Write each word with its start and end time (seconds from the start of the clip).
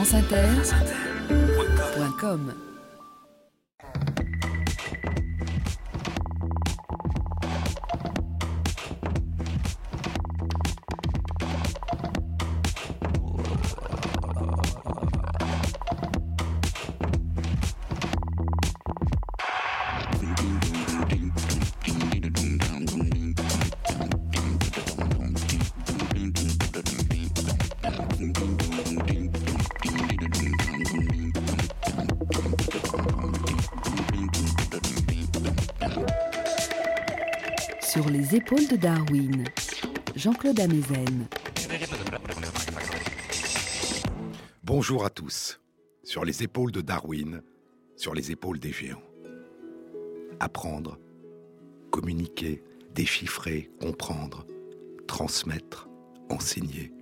franceinter.com 0.00 0.70
Sur 1.92 2.04
les 2.04 2.69
épaules 38.50 38.66
de 38.66 38.76
Darwin, 38.76 39.44
Jean-Claude 40.16 40.58
Amezen. 40.58 41.28
Bonjour 44.64 45.04
à 45.04 45.10
tous. 45.10 45.60
Sur 46.02 46.24
les 46.24 46.42
épaules 46.42 46.72
de 46.72 46.80
Darwin, 46.80 47.42
sur 47.94 48.12
les 48.12 48.32
épaules 48.32 48.58
des 48.58 48.72
géants. 48.72 49.04
Apprendre, 50.40 50.98
communiquer, 51.92 52.64
déchiffrer, 52.92 53.70
comprendre, 53.80 54.44
transmettre, 55.06 55.88
enseigner. 56.28 56.92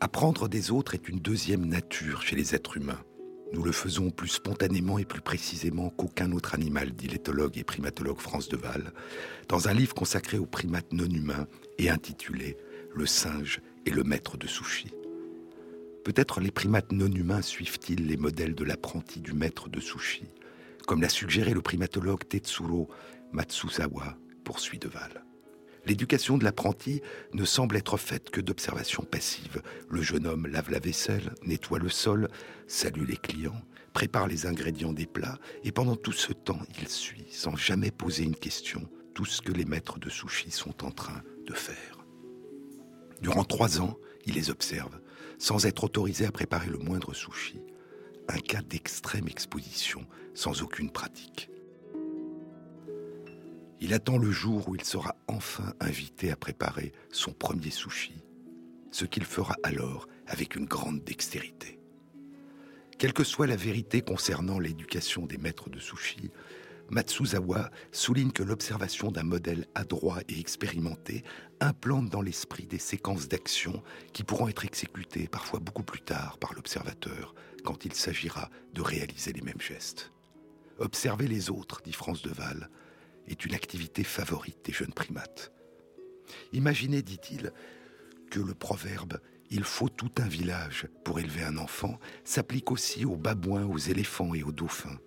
Apprendre 0.00 0.48
des 0.48 0.70
autres 0.70 0.94
est 0.94 1.10
une 1.10 1.18
deuxième 1.18 1.66
nature 1.66 2.22
chez 2.22 2.34
les 2.34 2.54
êtres 2.54 2.78
humains. 2.78 3.04
Nous 3.52 3.62
le 3.62 3.72
faisons 3.72 4.10
plus 4.10 4.28
spontanément 4.28 4.98
et 4.98 5.04
plus 5.04 5.20
précisément 5.20 5.90
qu'aucun 5.90 6.32
autre 6.32 6.54
animal, 6.54 6.92
dit 6.92 7.06
l'éthologue 7.06 7.56
et 7.58 7.64
primatologue 7.64 8.18
France 8.18 8.48
Deval, 8.48 8.92
dans 9.48 9.68
un 9.68 9.74
livre 9.74 9.94
consacré 9.94 10.38
aux 10.38 10.46
primates 10.46 10.92
non 10.92 11.08
humains 11.08 11.46
et 11.78 11.88
intitulé 11.88 12.56
Le 12.94 13.06
singe 13.06 13.60
et 13.84 13.90
le 13.90 14.02
maître 14.02 14.36
de 14.36 14.46
sushi. 14.46 14.90
Peut-être 16.04 16.40
les 16.40 16.50
primates 16.50 16.92
non 16.92 17.10
humains 17.10 17.42
suivent-ils 17.42 18.06
les 18.06 18.16
modèles 18.16 18.54
de 18.54 18.64
l'apprenti 18.64 19.20
du 19.20 19.32
maître 19.32 19.68
de 19.68 19.80
sushi, 19.80 20.24
comme 20.86 21.02
l'a 21.02 21.08
suggéré 21.08 21.52
le 21.52 21.62
primatologue 21.62 22.26
Tetsuro 22.26 22.88
Matsuzawa, 23.32 24.16
poursuit 24.44 24.78
Deval. 24.78 25.25
L'éducation 25.86 26.36
de 26.36 26.42
l'apprenti 26.42 27.00
ne 27.32 27.44
semble 27.44 27.76
être 27.76 27.96
faite 27.96 28.30
que 28.30 28.40
d'observations 28.40 29.04
passives. 29.04 29.62
Le 29.88 30.02
jeune 30.02 30.26
homme 30.26 30.48
lave 30.48 30.70
la 30.70 30.80
vaisselle, 30.80 31.32
nettoie 31.44 31.78
le 31.78 31.88
sol, 31.88 32.28
salue 32.66 33.06
les 33.06 33.16
clients, 33.16 33.62
prépare 33.92 34.26
les 34.26 34.46
ingrédients 34.46 34.92
des 34.92 35.06
plats, 35.06 35.38
et 35.62 35.70
pendant 35.70 35.94
tout 35.94 36.12
ce 36.12 36.32
temps, 36.32 36.58
il 36.80 36.88
suit, 36.88 37.26
sans 37.30 37.54
jamais 37.54 37.92
poser 37.92 38.24
une 38.24 38.34
question, 38.34 38.88
tout 39.14 39.24
ce 39.24 39.40
que 39.40 39.52
les 39.52 39.64
maîtres 39.64 40.00
de 40.00 40.10
sushi 40.10 40.50
sont 40.50 40.84
en 40.84 40.90
train 40.90 41.22
de 41.46 41.54
faire. 41.54 42.04
Durant 43.22 43.44
trois 43.44 43.80
ans, 43.80 43.96
il 44.26 44.34
les 44.34 44.50
observe, 44.50 45.00
sans 45.38 45.66
être 45.66 45.84
autorisé 45.84 46.26
à 46.26 46.32
préparer 46.32 46.68
le 46.68 46.78
moindre 46.78 47.14
sushi. 47.14 47.60
Un 48.28 48.38
cas 48.38 48.60
d'extrême 48.60 49.28
exposition, 49.28 50.04
sans 50.34 50.62
aucune 50.62 50.90
pratique. 50.90 51.48
Il 53.80 53.94
attend 53.94 54.18
le 54.18 54.30
jour 54.30 54.68
où 54.68 54.74
il 54.74 54.84
sera 54.84 55.16
enfin 55.36 55.74
invité 55.80 56.30
à 56.30 56.36
préparer 56.36 56.92
son 57.10 57.32
premier 57.32 57.70
sushi, 57.70 58.14
ce 58.90 59.04
qu'il 59.04 59.24
fera 59.24 59.56
alors 59.62 60.08
avec 60.26 60.56
une 60.56 60.64
grande 60.64 61.04
dextérité. 61.04 61.78
Quelle 62.98 63.12
que 63.12 63.24
soit 63.24 63.46
la 63.46 63.56
vérité 63.56 64.00
concernant 64.00 64.58
l'éducation 64.58 65.26
des 65.26 65.36
maîtres 65.36 65.68
de 65.68 65.78
sushi, 65.78 66.30
Matsuzawa 66.88 67.70
souligne 67.92 68.30
que 68.30 68.42
l'observation 68.42 69.10
d'un 69.10 69.24
modèle 69.24 69.66
adroit 69.74 70.20
et 70.28 70.38
expérimenté 70.38 71.24
implante 71.60 72.08
dans 72.08 72.22
l'esprit 72.22 72.66
des 72.66 72.78
séquences 72.78 73.28
d'action 73.28 73.82
qui 74.12 74.24
pourront 74.24 74.48
être 74.48 74.64
exécutées 74.64 75.28
parfois 75.28 75.60
beaucoup 75.60 75.82
plus 75.82 76.00
tard 76.00 76.38
par 76.38 76.54
l'observateur 76.54 77.34
quand 77.64 77.84
il 77.84 77.92
s'agira 77.92 78.48
de 78.72 78.80
réaliser 78.80 79.32
les 79.32 79.42
mêmes 79.42 79.60
gestes. 79.60 80.12
Observer 80.78 81.26
les 81.26 81.50
autres, 81.50 81.82
dit 81.84 81.92
France 81.92 82.22
Deval, 82.22 82.70
est 83.28 83.44
une 83.44 83.54
activité 83.54 84.04
favorite 84.04 84.64
des 84.64 84.72
jeunes 84.72 84.92
primates. 84.92 85.52
Imaginez, 86.52 87.02
dit-il, 87.02 87.52
que 88.30 88.40
le 88.40 88.54
proverbe 88.54 89.20
Il 89.50 89.64
faut 89.64 89.88
tout 89.88 90.10
un 90.18 90.28
village 90.28 90.88
pour 91.04 91.20
élever 91.20 91.44
un 91.44 91.56
enfant 91.56 91.98
s'applique 92.24 92.70
aussi 92.70 93.04
aux 93.04 93.16
babouins, 93.16 93.66
aux 93.66 93.78
éléphants 93.78 94.34
et 94.34 94.42
aux 94.42 94.52
dauphins. 94.52 94.98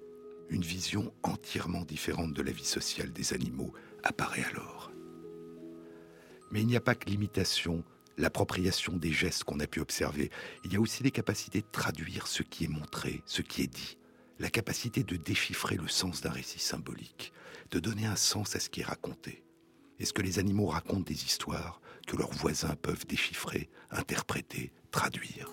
Une 0.49 0.63
vision 0.63 1.13
entièrement 1.23 1.83
différente 1.83 2.33
de 2.33 2.41
la 2.41 2.51
vie 2.51 2.65
sociale 2.65 3.11
des 3.11 3.33
animaux 3.33 3.73
apparaît 4.03 4.45
alors. 4.45 4.91
Mais 6.51 6.61
il 6.61 6.67
n'y 6.67 6.77
a 6.77 6.81
pas 6.81 6.95
que 6.95 7.09
l'imitation, 7.09 7.83
l'appropriation 8.17 8.97
des 8.97 9.11
gestes 9.11 9.43
qu'on 9.43 9.59
a 9.59 9.67
pu 9.67 9.79
observer. 9.79 10.31
Il 10.65 10.73
y 10.73 10.77
a 10.77 10.81
aussi 10.81 11.03
les 11.03 11.11
capacités 11.11 11.61
de 11.61 11.67
traduire 11.71 12.27
ce 12.27 12.41
qui 12.41 12.65
est 12.65 12.69
montré, 12.69 13.21
ce 13.25 13.41
qui 13.41 13.61
est 13.61 13.67
dit, 13.67 13.97
la 14.39 14.49
capacité 14.49 15.03
de 15.03 15.17
déchiffrer 15.17 15.75
le 15.75 15.87
sens 15.87 16.21
d'un 16.21 16.31
récit 16.31 16.59
symbolique, 16.59 17.33
de 17.71 17.79
donner 17.79 18.05
un 18.05 18.15
sens 18.15 18.55
à 18.55 18.59
ce 18.59 18.69
qui 18.69 18.81
est 18.81 18.85
raconté. 18.85 19.43
Est-ce 19.99 20.13
que 20.13 20.21
les 20.21 20.39
animaux 20.39 20.67
racontent 20.67 21.01
des 21.01 21.25
histoires 21.25 21.81
que 22.07 22.15
leurs 22.15 22.31
voisins 22.31 22.75
peuvent 22.81 23.05
déchiffrer, 23.05 23.69
interpréter, 23.91 24.71
traduire 24.91 25.51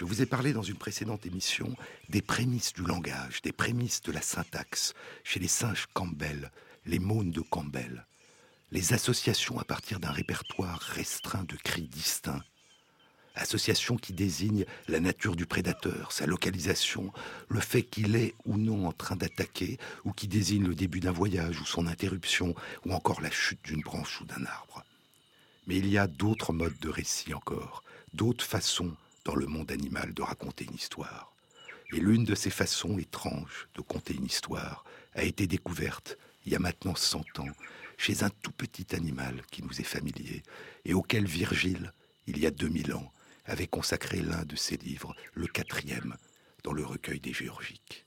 Je 0.00 0.06
vous 0.06 0.22
ai 0.22 0.26
parlé 0.26 0.54
dans 0.54 0.62
une 0.62 0.78
précédente 0.78 1.26
émission 1.26 1.76
des 2.08 2.22
prémices 2.22 2.72
du 2.72 2.80
langage, 2.80 3.42
des 3.42 3.52
prémices 3.52 4.00
de 4.00 4.12
la 4.12 4.22
syntaxe 4.22 4.94
chez 5.24 5.38
les 5.38 5.46
singes 5.46 5.88
Campbell, 5.92 6.50
les 6.86 6.98
mônes 6.98 7.32
de 7.32 7.42
Campbell, 7.42 8.06
les 8.70 8.94
associations 8.94 9.58
à 9.58 9.64
partir 9.64 10.00
d'un 10.00 10.10
répertoire 10.10 10.80
restreint 10.80 11.44
de 11.44 11.56
cris 11.56 11.86
distincts, 11.86 12.42
association 13.34 13.96
qui 13.96 14.12
désigne 14.12 14.64
la 14.88 15.00
nature 15.00 15.36
du 15.36 15.46
prédateur, 15.46 16.12
sa 16.12 16.26
localisation, 16.26 17.12
le 17.48 17.60
fait 17.60 17.82
qu'il 17.82 18.16
est 18.16 18.34
ou 18.44 18.58
non 18.58 18.86
en 18.86 18.92
train 18.92 19.16
d'attaquer, 19.16 19.78
ou 20.04 20.12
qui 20.12 20.28
désigne 20.28 20.66
le 20.66 20.74
début 20.74 21.00
d'un 21.00 21.12
voyage 21.12 21.60
ou 21.60 21.66
son 21.66 21.86
interruption, 21.86 22.54
ou 22.84 22.92
encore 22.92 23.20
la 23.20 23.30
chute 23.30 23.64
d'une 23.64 23.82
branche 23.82 24.20
ou 24.20 24.24
d'un 24.24 24.44
arbre. 24.44 24.84
Mais 25.66 25.76
il 25.76 25.88
y 25.88 25.98
a 25.98 26.06
d'autres 26.06 26.52
modes 26.52 26.78
de 26.80 26.88
récit 26.88 27.34
encore, 27.34 27.84
d'autres 28.14 28.44
façons 28.44 28.94
dans 29.24 29.34
le 29.34 29.46
monde 29.46 29.70
animal 29.70 30.14
de 30.14 30.22
raconter 30.22 30.64
une 30.64 30.74
histoire. 30.74 31.32
Et 31.92 32.00
l'une 32.00 32.24
de 32.24 32.34
ces 32.34 32.50
façons 32.50 32.98
étranges 32.98 33.68
de 33.74 33.80
conter 33.80 34.14
une 34.14 34.24
histoire 34.24 34.84
a 35.14 35.24
été 35.24 35.46
découverte 35.46 36.16
il 36.46 36.52
y 36.52 36.56
a 36.56 36.60
maintenant 36.60 36.94
cent 36.94 37.24
ans 37.38 37.48
chez 37.96 38.22
un 38.24 38.30
tout 38.30 38.52
petit 38.52 38.94
animal 38.94 39.42
qui 39.50 39.62
nous 39.62 39.80
est 39.80 39.84
familier 39.84 40.42
et 40.84 40.94
auquel 40.94 41.26
Virgile, 41.26 41.92
il 42.26 42.38
y 42.38 42.46
a 42.46 42.50
2000 42.50 42.94
ans, 42.94 43.12
avait 43.44 43.66
consacré 43.66 44.20
l'un 44.20 44.44
de 44.44 44.56
ses 44.56 44.76
livres, 44.76 45.14
le 45.34 45.46
quatrième, 45.46 46.16
dans 46.64 46.72
le 46.72 46.84
recueil 46.84 47.20
des 47.20 47.32
géorgiques. 47.32 48.06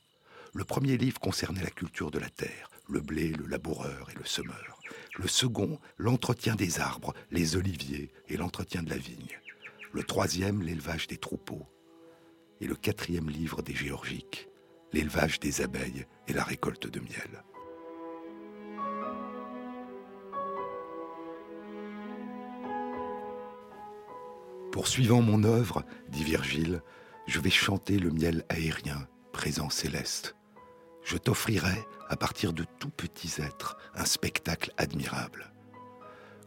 Le 0.53 0.63
premier 0.63 0.97
livre 0.97 1.19
concernait 1.19 1.63
la 1.63 1.69
culture 1.69 2.11
de 2.11 2.19
la 2.19 2.29
terre, 2.29 2.69
le 2.87 3.01
blé, 3.01 3.29
le 3.29 3.47
laboureur 3.47 4.09
et 4.11 4.17
le 4.17 4.25
semeur. 4.25 4.79
Le 5.15 5.27
second, 5.27 5.79
l'entretien 5.97 6.55
des 6.55 6.79
arbres, 6.79 7.13
les 7.31 7.55
oliviers 7.55 8.11
et 8.27 8.37
l'entretien 8.37 8.83
de 8.83 8.89
la 8.89 8.97
vigne. 8.97 9.39
Le 9.91 10.03
troisième, 10.03 10.61
l'élevage 10.61 11.07
des 11.07 11.17
troupeaux. 11.17 11.67
Et 12.61 12.67
le 12.67 12.75
quatrième 12.75 13.29
livre 13.29 13.61
des 13.61 13.75
géorgiques, 13.75 14.47
l'élevage 14.91 15.39
des 15.39 15.61
abeilles 15.61 16.05
et 16.27 16.33
la 16.33 16.43
récolte 16.43 16.87
de 16.87 16.99
miel. 16.99 17.43
Poursuivant 24.73 25.21
mon 25.21 25.43
œuvre, 25.43 25.85
dit 26.09 26.23
Virgile, 26.23 26.81
je 27.27 27.39
vais 27.39 27.51
chanter 27.51 27.99
le 27.99 28.09
miel 28.09 28.43
aérien, 28.49 29.07
présent 29.31 29.69
céleste. 29.69 30.35
Je 31.03 31.15
t'offrirai, 31.15 31.77
à 32.09 32.15
partir 32.15 32.53
de 32.53 32.65
tout 32.79 32.89
petits 32.89 33.39
êtres, 33.39 33.77
un 33.93 34.05
spectacle 34.05 34.73
admirable. 34.77 35.53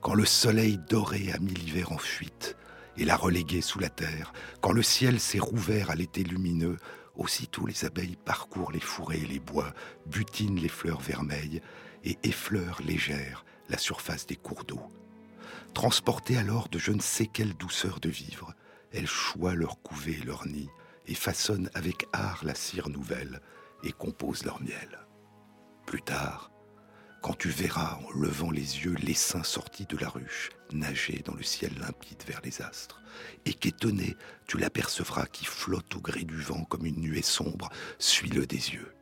Quand 0.00 0.14
le 0.14 0.24
soleil 0.24 0.76
doré 0.88 1.30
a 1.30 1.38
mis 1.38 1.54
l'hiver 1.54 1.92
en 1.92 1.98
fuite 1.98 2.56
et 2.96 3.04
l'a 3.04 3.16
relégué 3.16 3.60
sous 3.60 3.78
la 3.78 3.90
terre, 3.90 4.32
quand 4.60 4.72
le 4.72 4.82
ciel 4.82 5.20
s'est 5.20 5.38
rouvert 5.38 5.90
à 5.90 5.94
l'été 5.94 6.24
lumineux, 6.24 6.78
aussitôt 7.14 7.64
les 7.64 7.84
abeilles 7.84 8.18
parcourent 8.24 8.72
les 8.72 8.80
fourrés 8.80 9.20
et 9.22 9.26
les 9.26 9.38
bois, 9.38 9.72
butinent 10.06 10.58
les 10.58 10.68
fleurs 10.68 11.00
vermeilles 11.00 11.62
et 12.02 12.18
effleurent 12.24 12.82
légère 12.84 13.44
la 13.68 13.78
surface 13.78 14.26
des 14.26 14.34
cours 14.34 14.64
d'eau. 14.64 14.82
Transportées 15.76 16.38
alors 16.38 16.70
de 16.70 16.78
je 16.78 16.90
ne 16.90 17.02
sais 17.02 17.26
quelle 17.26 17.52
douceur 17.52 18.00
de 18.00 18.08
vivre, 18.08 18.54
elles 18.92 19.06
choient 19.06 19.54
leur 19.54 19.82
couvée 19.82 20.18
et 20.22 20.24
leur 20.24 20.46
nid, 20.46 20.70
et 21.06 21.14
façonnent 21.14 21.68
avec 21.74 22.06
art 22.14 22.42
la 22.46 22.54
cire 22.54 22.88
nouvelle, 22.88 23.42
et 23.84 23.92
composent 23.92 24.46
leur 24.46 24.62
miel. 24.62 25.06
Plus 25.84 26.00
tard, 26.00 26.50
quand 27.22 27.34
tu 27.34 27.50
verras 27.50 27.98
en 28.02 28.10
levant 28.12 28.50
les 28.50 28.84
yeux 28.84 28.94
l'essaim 28.94 29.44
sorti 29.44 29.84
de 29.84 29.98
la 29.98 30.08
ruche 30.08 30.48
nager 30.72 31.22
dans 31.26 31.34
le 31.34 31.42
ciel 31.42 31.72
limpide 31.78 32.22
vers 32.26 32.40
les 32.42 32.62
astres, 32.62 33.02
et 33.44 33.52
qu'étonné 33.52 34.16
tu 34.46 34.56
l'apercevras 34.56 35.26
qui 35.26 35.44
flotte 35.44 35.94
au 35.94 36.00
gré 36.00 36.24
du 36.24 36.40
vent 36.40 36.64
comme 36.64 36.86
une 36.86 37.02
nuée 37.02 37.20
sombre, 37.20 37.68
suis-le 37.98 38.46
des 38.46 38.72
yeux. 38.72 38.94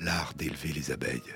L'art 0.00 0.32
d'élever 0.32 0.72
les 0.72 0.90
abeilles. 0.90 1.34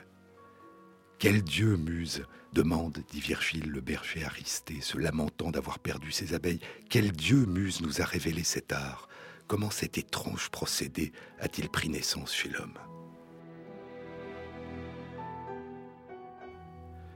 Quel 1.21 1.43
dieu 1.43 1.77
muse 1.77 2.25
demande, 2.55 3.05
dit 3.11 3.21
Virgile 3.21 3.71
le 3.71 3.83
berger 3.83 4.25
aristé, 4.25 4.81
se 4.81 4.97
lamentant 4.97 5.51
d'avoir 5.51 5.79
perdu 5.79 6.13
ses 6.13 6.33
abeilles. 6.33 6.61
Quel 6.89 7.13
dieu 7.13 7.45
muse 7.45 7.83
nous 7.83 8.01
a 8.01 8.07
révélé 8.07 8.43
cet 8.43 8.73
art? 8.73 9.07
Comment 9.47 9.69
cet 9.69 9.99
étrange 9.99 10.49
procédé 10.49 11.13
a-t-il 11.39 11.69
pris 11.69 11.91
naissance 11.91 12.35
chez 12.35 12.49
l'homme? 12.49 12.79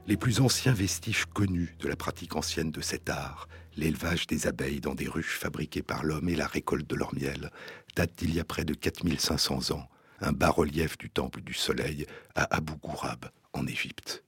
Les 0.05 0.17
plus 0.17 0.39
anciens 0.39 0.73
vestiges 0.73 1.25
connus 1.25 1.75
de 1.79 1.87
la 1.87 1.95
pratique 1.95 2.35
ancienne 2.35 2.69
de 2.69 2.81
cet 2.81 3.09
art, 3.09 3.47
l'élevage 3.75 4.27
des 4.27 4.45
abeilles 4.45 4.81
dans 4.81 4.93
des 4.93 5.07
ruches 5.07 5.39
fabriquées 5.39 5.81
par 5.81 6.03
l'homme 6.03 6.29
et 6.29 6.35
la 6.35 6.45
récolte 6.45 6.87
de 6.87 6.95
leur 6.95 7.15
miel, 7.15 7.49
datent 7.95 8.19
d'il 8.19 8.35
y 8.35 8.39
a 8.39 8.45
près 8.45 8.65
de 8.65 8.75
4500 8.75 9.71
ans, 9.71 9.89
un 10.21 10.31
bas-relief 10.31 10.95
du 10.99 11.09
temple 11.09 11.41
du 11.41 11.55
soleil 11.55 12.05
à 12.35 12.55
Abu 12.55 12.73
Ghurab, 12.83 13.31
en 13.55 13.67
Égypte. 13.67 14.23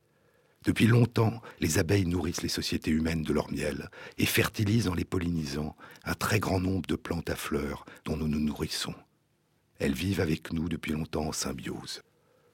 Depuis 0.64 0.88
longtemps, 0.88 1.42
les 1.60 1.78
abeilles 1.78 2.06
nourrissent 2.06 2.42
les 2.42 2.50
sociétés 2.50 2.92
humaines 2.92 3.24
de 3.24 3.32
leur 3.32 3.52
miel 3.52 3.90
et 4.18 4.26
fertilisent 4.26 4.88
en 4.90 4.94
les 4.94 5.06
pollinisant 5.06 5.76
un 6.04 6.14
très 6.14 6.40
grand 6.40 6.60
nombre 6.60 6.88
de 6.88 6.96
plantes 6.96 7.30
à 7.30 7.36
fleurs 7.36 7.86
dont 8.04 8.18
nous 8.18 8.28
nous 8.28 8.40
nourrissons. 8.40 8.96
Elles 9.80 9.94
vivent 9.94 10.20
avec 10.20 10.52
nous 10.52 10.68
depuis 10.68 10.92
longtemps 10.92 11.28
en 11.28 11.32
symbiose, 11.32 12.02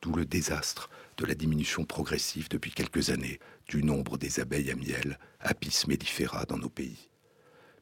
d'où 0.01 0.13
le 0.13 0.25
désastre 0.25 0.89
de 1.17 1.25
la 1.25 1.35
diminution 1.35 1.85
progressive 1.85 2.49
depuis 2.49 2.71
quelques 2.71 3.09
années 3.09 3.39
du 3.67 3.83
nombre 3.83 4.17
des 4.17 4.39
abeilles 4.39 4.71
à 4.71 4.75
miel, 4.75 5.17
Apis 5.39 5.83
mellifera, 5.87 6.45
dans 6.45 6.57
nos 6.57 6.69
pays. 6.69 7.09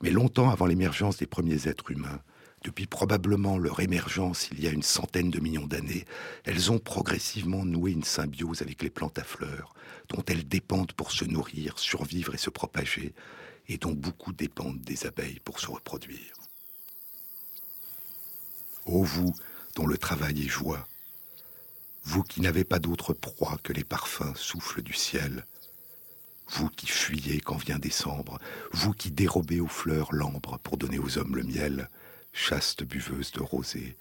Mais 0.01 0.11
longtemps 0.11 0.49
avant 0.49 0.65
l'émergence 0.65 1.17
des 1.17 1.27
premiers 1.27 1.67
êtres 1.67 1.91
humains, 1.91 2.21
depuis 2.63 2.85
probablement 2.85 3.57
leur 3.57 3.79
émergence 3.79 4.49
il 4.51 4.61
y 4.61 4.67
a 4.67 4.71
une 4.71 4.83
centaine 4.83 5.31
de 5.31 5.39
millions 5.39 5.67
d'années, 5.67 6.05
elles 6.43 6.71
ont 6.71 6.79
progressivement 6.79 7.65
noué 7.65 7.91
une 7.91 8.03
symbiose 8.03 8.61
avec 8.61 8.83
les 8.83 8.89
plantes 8.89 9.19
à 9.19 9.23
fleurs, 9.23 9.73
dont 10.09 10.23
elles 10.27 10.47
dépendent 10.47 10.93
pour 10.93 11.11
se 11.11 11.25
nourrir, 11.25 11.79
survivre 11.79 12.35
et 12.35 12.39
se 12.39 12.49
propager, 12.49 13.13
et 13.67 13.77
dont 13.77 13.93
beaucoup 13.93 14.33
dépendent 14.33 14.81
des 14.81 15.05
abeilles 15.05 15.39
pour 15.43 15.59
se 15.59 15.67
reproduire. 15.67 16.33
Ô 18.85 19.03
vous, 19.03 19.33
dont 19.75 19.87
le 19.87 19.97
travail 19.97 20.43
est 20.43 20.49
joie, 20.49 20.87
vous 22.03 22.23
qui 22.23 22.41
n'avez 22.41 22.63
pas 22.63 22.79
d'autre 22.79 23.13
proie 23.13 23.59
que 23.63 23.73
les 23.73 23.83
parfums 23.83 24.35
souffles 24.35 24.81
du 24.81 24.93
ciel, 24.93 25.45
vous 26.49 26.69
qui 26.69 26.87
fuyez 26.87 27.39
quand 27.39 27.57
vient 27.57 27.79
décembre, 27.79 28.39
vous 28.71 28.91
qui 28.91 29.11
dérobez 29.11 29.61
aux 29.61 29.67
fleurs 29.67 30.11
l'ambre 30.11 30.59
pour 30.59 30.77
donner 30.77 30.99
aux 30.99 31.17
hommes 31.17 31.35
le 31.35 31.43
miel, 31.43 31.89
chaste 32.33 32.83
buveuse 32.83 33.31
de 33.31 33.41
rosée, 33.41 33.95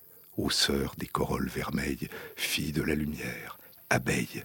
sœur 0.49 0.95
des 0.97 1.07
corolles 1.07 1.49
vermeilles, 1.49 2.09
fille 2.37 2.73
de 2.73 2.83
la 2.83 2.95
lumière, 2.95 3.59
abeille, 3.91 4.43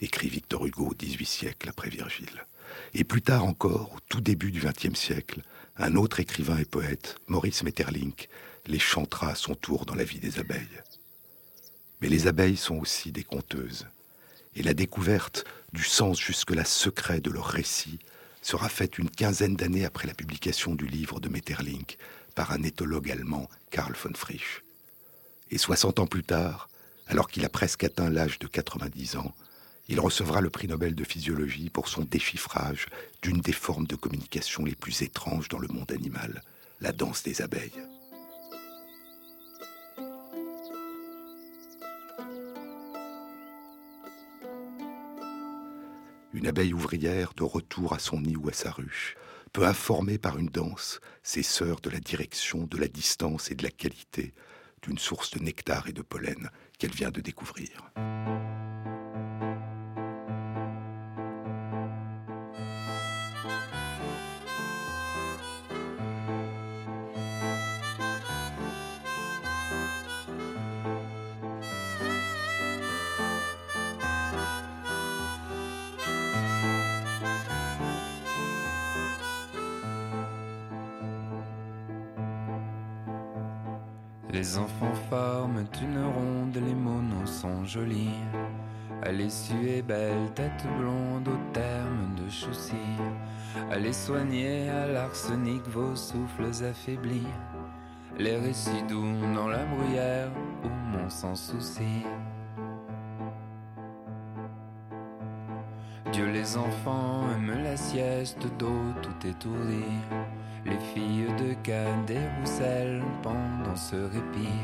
écrit 0.00 0.28
Victor 0.28 0.66
Hugo 0.66 0.88
au 0.88 0.94
XVIII 0.94 1.24
siècle 1.24 1.68
après 1.68 1.88
Virgile. 1.88 2.44
Et 2.92 3.04
plus 3.04 3.22
tard 3.22 3.44
encore, 3.44 3.94
au 3.94 4.00
tout 4.08 4.20
début 4.20 4.50
du 4.50 4.60
XXe 4.60 4.98
siècle, 4.98 5.42
un 5.76 5.94
autre 5.96 6.20
écrivain 6.20 6.58
et 6.58 6.64
poète, 6.64 7.16
Maurice 7.28 7.62
Maeterlinck, 7.62 8.28
les 8.66 8.78
chantera 8.78 9.30
à 9.30 9.34
son 9.34 9.54
tour 9.54 9.86
dans 9.86 9.94
la 9.94 10.04
vie 10.04 10.18
des 10.20 10.38
abeilles. 10.38 10.82
Mais 12.00 12.08
les 12.08 12.26
abeilles 12.26 12.56
sont 12.56 12.76
aussi 12.76 13.10
des 13.10 13.24
conteuses, 13.24 13.86
et 14.54 14.62
la 14.62 14.74
découverte 14.74 15.44
du 15.72 15.82
sens 15.82 16.20
jusque-là 16.20 16.64
secret 16.64 17.20
de 17.20 17.30
leur 17.30 17.46
récit 17.46 17.98
sera 18.42 18.68
faite 18.68 18.98
une 18.98 19.10
quinzaine 19.10 19.56
d'années 19.56 19.84
après 19.84 20.06
la 20.06 20.14
publication 20.14 20.74
du 20.74 20.86
livre 20.86 21.20
de 21.20 21.28
Maeterlinck 21.28 21.98
par 22.38 22.52
un 22.52 22.62
éthologue 22.62 23.10
allemand, 23.10 23.48
Karl 23.72 23.96
von 24.00 24.14
Frisch. 24.14 24.62
Et 25.50 25.58
60 25.58 25.98
ans 25.98 26.06
plus 26.06 26.22
tard, 26.22 26.68
alors 27.08 27.28
qu'il 27.28 27.44
a 27.44 27.48
presque 27.48 27.82
atteint 27.82 28.10
l'âge 28.10 28.38
de 28.38 28.46
90 28.46 29.16
ans, 29.16 29.34
il 29.88 29.98
recevra 29.98 30.40
le 30.40 30.48
prix 30.48 30.68
Nobel 30.68 30.94
de 30.94 31.02
physiologie 31.02 31.68
pour 31.68 31.88
son 31.88 32.02
déchiffrage 32.02 32.86
d'une 33.22 33.40
des 33.40 33.52
formes 33.52 33.88
de 33.88 33.96
communication 33.96 34.64
les 34.64 34.76
plus 34.76 35.02
étranges 35.02 35.48
dans 35.48 35.58
le 35.58 35.66
monde 35.66 35.90
animal, 35.90 36.44
la 36.80 36.92
danse 36.92 37.24
des 37.24 37.42
abeilles. 37.42 37.82
Une 46.32 46.46
abeille 46.46 46.72
ouvrière 46.72 47.32
de 47.36 47.42
retour 47.42 47.94
à 47.94 47.98
son 47.98 48.20
nid 48.20 48.36
ou 48.36 48.48
à 48.48 48.52
sa 48.52 48.70
ruche 48.70 49.16
peut 49.48 49.66
informer 49.66 50.18
par 50.18 50.38
une 50.38 50.48
danse 50.48 51.00
ses 51.22 51.42
sœurs 51.42 51.80
de 51.80 51.90
la 51.90 52.00
direction, 52.00 52.64
de 52.64 52.76
la 52.76 52.88
distance 52.88 53.50
et 53.50 53.54
de 53.54 53.62
la 53.62 53.70
qualité 53.70 54.34
d'une 54.82 54.98
source 54.98 55.30
de 55.30 55.42
nectar 55.42 55.88
et 55.88 55.92
de 55.92 56.02
pollen 56.02 56.50
qu'elle 56.78 56.92
vient 56.92 57.10
de 57.10 57.20
découvrir. 57.20 57.90
Les 84.38 84.56
enfants 84.56 84.94
forment 85.10 85.64
une 85.82 85.98
ronde, 85.98 86.54
les 86.54 86.72
monos 86.72 87.26
sont 87.26 87.64
jolis. 87.64 88.14
Elle 89.02 89.20
est 89.20 89.82
belle, 89.82 90.32
tête 90.36 90.64
blonde 90.78 91.26
au 91.26 91.52
terme 91.52 92.14
de 92.14 92.30
soucis. 92.30 92.94
Allez 93.68 93.92
soigner 93.92 94.70
à 94.70 94.86
l'arsenic 94.86 95.60
vos 95.66 95.96
souffles 95.96 96.64
affaiblis. 96.64 97.26
Les 98.16 98.36
récits 98.36 98.84
doux 98.88 99.12
dans 99.34 99.48
la 99.48 99.64
bruyère 99.64 100.30
où 100.64 100.68
mon 100.68 101.10
sans 101.10 101.34
souci. 101.34 102.04
Dieu 106.12 106.26
les 106.30 106.56
enfants 106.56 107.24
aiment 107.34 107.62
la 107.62 107.76
sieste 107.76 108.46
d'eau, 108.58 108.80
tout 109.02 109.26
étourdi. 109.26 109.84
Les 110.64 110.78
filles 110.94 111.28
de 111.38 111.54
Cannes 111.62 112.04
rousselles 112.40 113.02
pendant 113.22 113.76
ce 113.76 113.96
répit. 113.96 114.58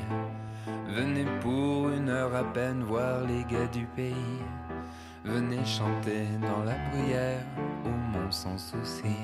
Venez 0.89 1.27
pour 1.41 1.91
une 1.91 2.09
heure 2.09 2.35
à 2.35 2.45
peine 2.45 2.83
voir 2.83 3.23
les 3.23 3.45
gars 3.45 3.67
du 3.73 3.85
pays. 3.87 4.41
Venez 5.25 5.65
chanter 5.65 6.27
dans 6.41 6.65
la 6.65 6.75
bruyère 6.91 7.45
au 7.85 7.89
mont 7.89 8.31
sans 8.31 8.59
souci. 8.59 9.17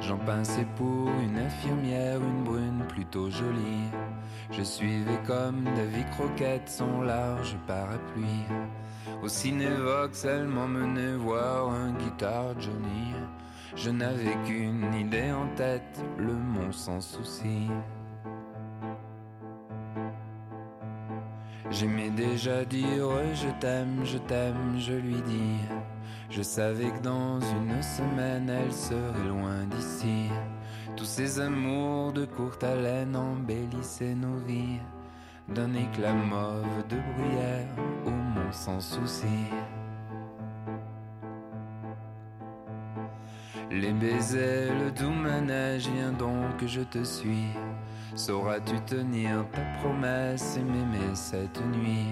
J'en 0.00 0.18
pinçais 0.18 0.66
pour 0.76 1.08
une 1.22 1.38
infirmière, 1.38 2.20
une 2.20 2.44
brune 2.44 2.84
plutôt 2.88 3.30
jolie. 3.30 3.90
Je 4.50 4.62
suivais 4.62 5.18
comme 5.26 5.64
David 5.76 6.08
Croquette 6.10 6.68
son 6.68 7.02
large 7.02 7.56
parapluie. 7.66 8.44
Au 9.22 9.28
cinévox, 9.28 10.24
elle 10.24 10.46
m'emmenait 10.46 11.16
voir 11.16 11.70
un 11.70 11.92
guitare 11.92 12.58
Johnny. 12.58 13.14
Je 13.74 13.90
n'avais 13.90 14.36
qu'une 14.46 14.94
idée 14.94 15.32
en 15.32 15.48
tête, 15.56 16.02
le 16.18 16.32
mont 16.32 16.72
sans 16.72 17.00
souci. 17.00 17.68
J'aimais 21.70 22.10
déjà 22.10 22.64
dire 22.64 23.08
je 23.34 23.48
t'aime, 23.60 24.04
je 24.04 24.18
t'aime, 24.18 24.78
je 24.78 24.92
lui 24.94 25.20
dis. 25.22 25.58
Je 26.30 26.42
savais 26.42 26.90
que 26.90 27.02
dans 27.02 27.40
une 27.40 27.82
semaine 27.82 28.48
elle 28.48 28.72
serait 28.72 29.28
loin 29.28 29.64
d'ici. 29.70 30.28
Tous 30.96 31.04
ces 31.04 31.40
amours 31.40 32.12
de 32.12 32.24
courte 32.24 32.64
haleine 32.64 33.14
embellissaient 33.14 34.14
nos 34.14 34.38
vies 34.46 34.80
d'un 35.46 35.74
éclat 35.74 36.14
mauve 36.14 36.86
de 36.88 36.96
bruyère 36.96 37.68
au 38.06 38.10
mont 38.10 38.50
sans 38.50 38.80
souci. 38.80 39.26
Les 43.70 43.92
baisers, 43.92 44.72
le 44.74 44.90
doux 44.90 45.10
manège, 45.10 45.88
viens 45.88 46.12
donc 46.12 46.64
je 46.66 46.80
te 46.80 47.04
suis. 47.04 47.48
Sauras-tu 48.14 48.80
tenir 48.86 49.44
ta 49.52 49.60
promesse 49.80 50.56
et 50.56 50.64
m'aimer 50.64 51.14
cette 51.14 51.60
nuit? 51.66 52.10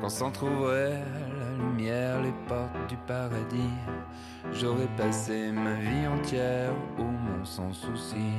Quand 0.00 0.08
s'entrouvraient 0.08 1.02
la 1.02 1.33
lumière, 1.54 2.20
les 2.22 2.34
portes 2.48 2.88
du 2.88 2.96
paradis 3.06 3.74
J'aurais 4.52 4.88
passé 4.96 5.50
ma 5.52 5.74
vie 5.74 6.06
entière 6.06 6.72
au 6.98 7.04
mont 7.04 7.44
sans 7.44 7.72
souci 7.72 8.32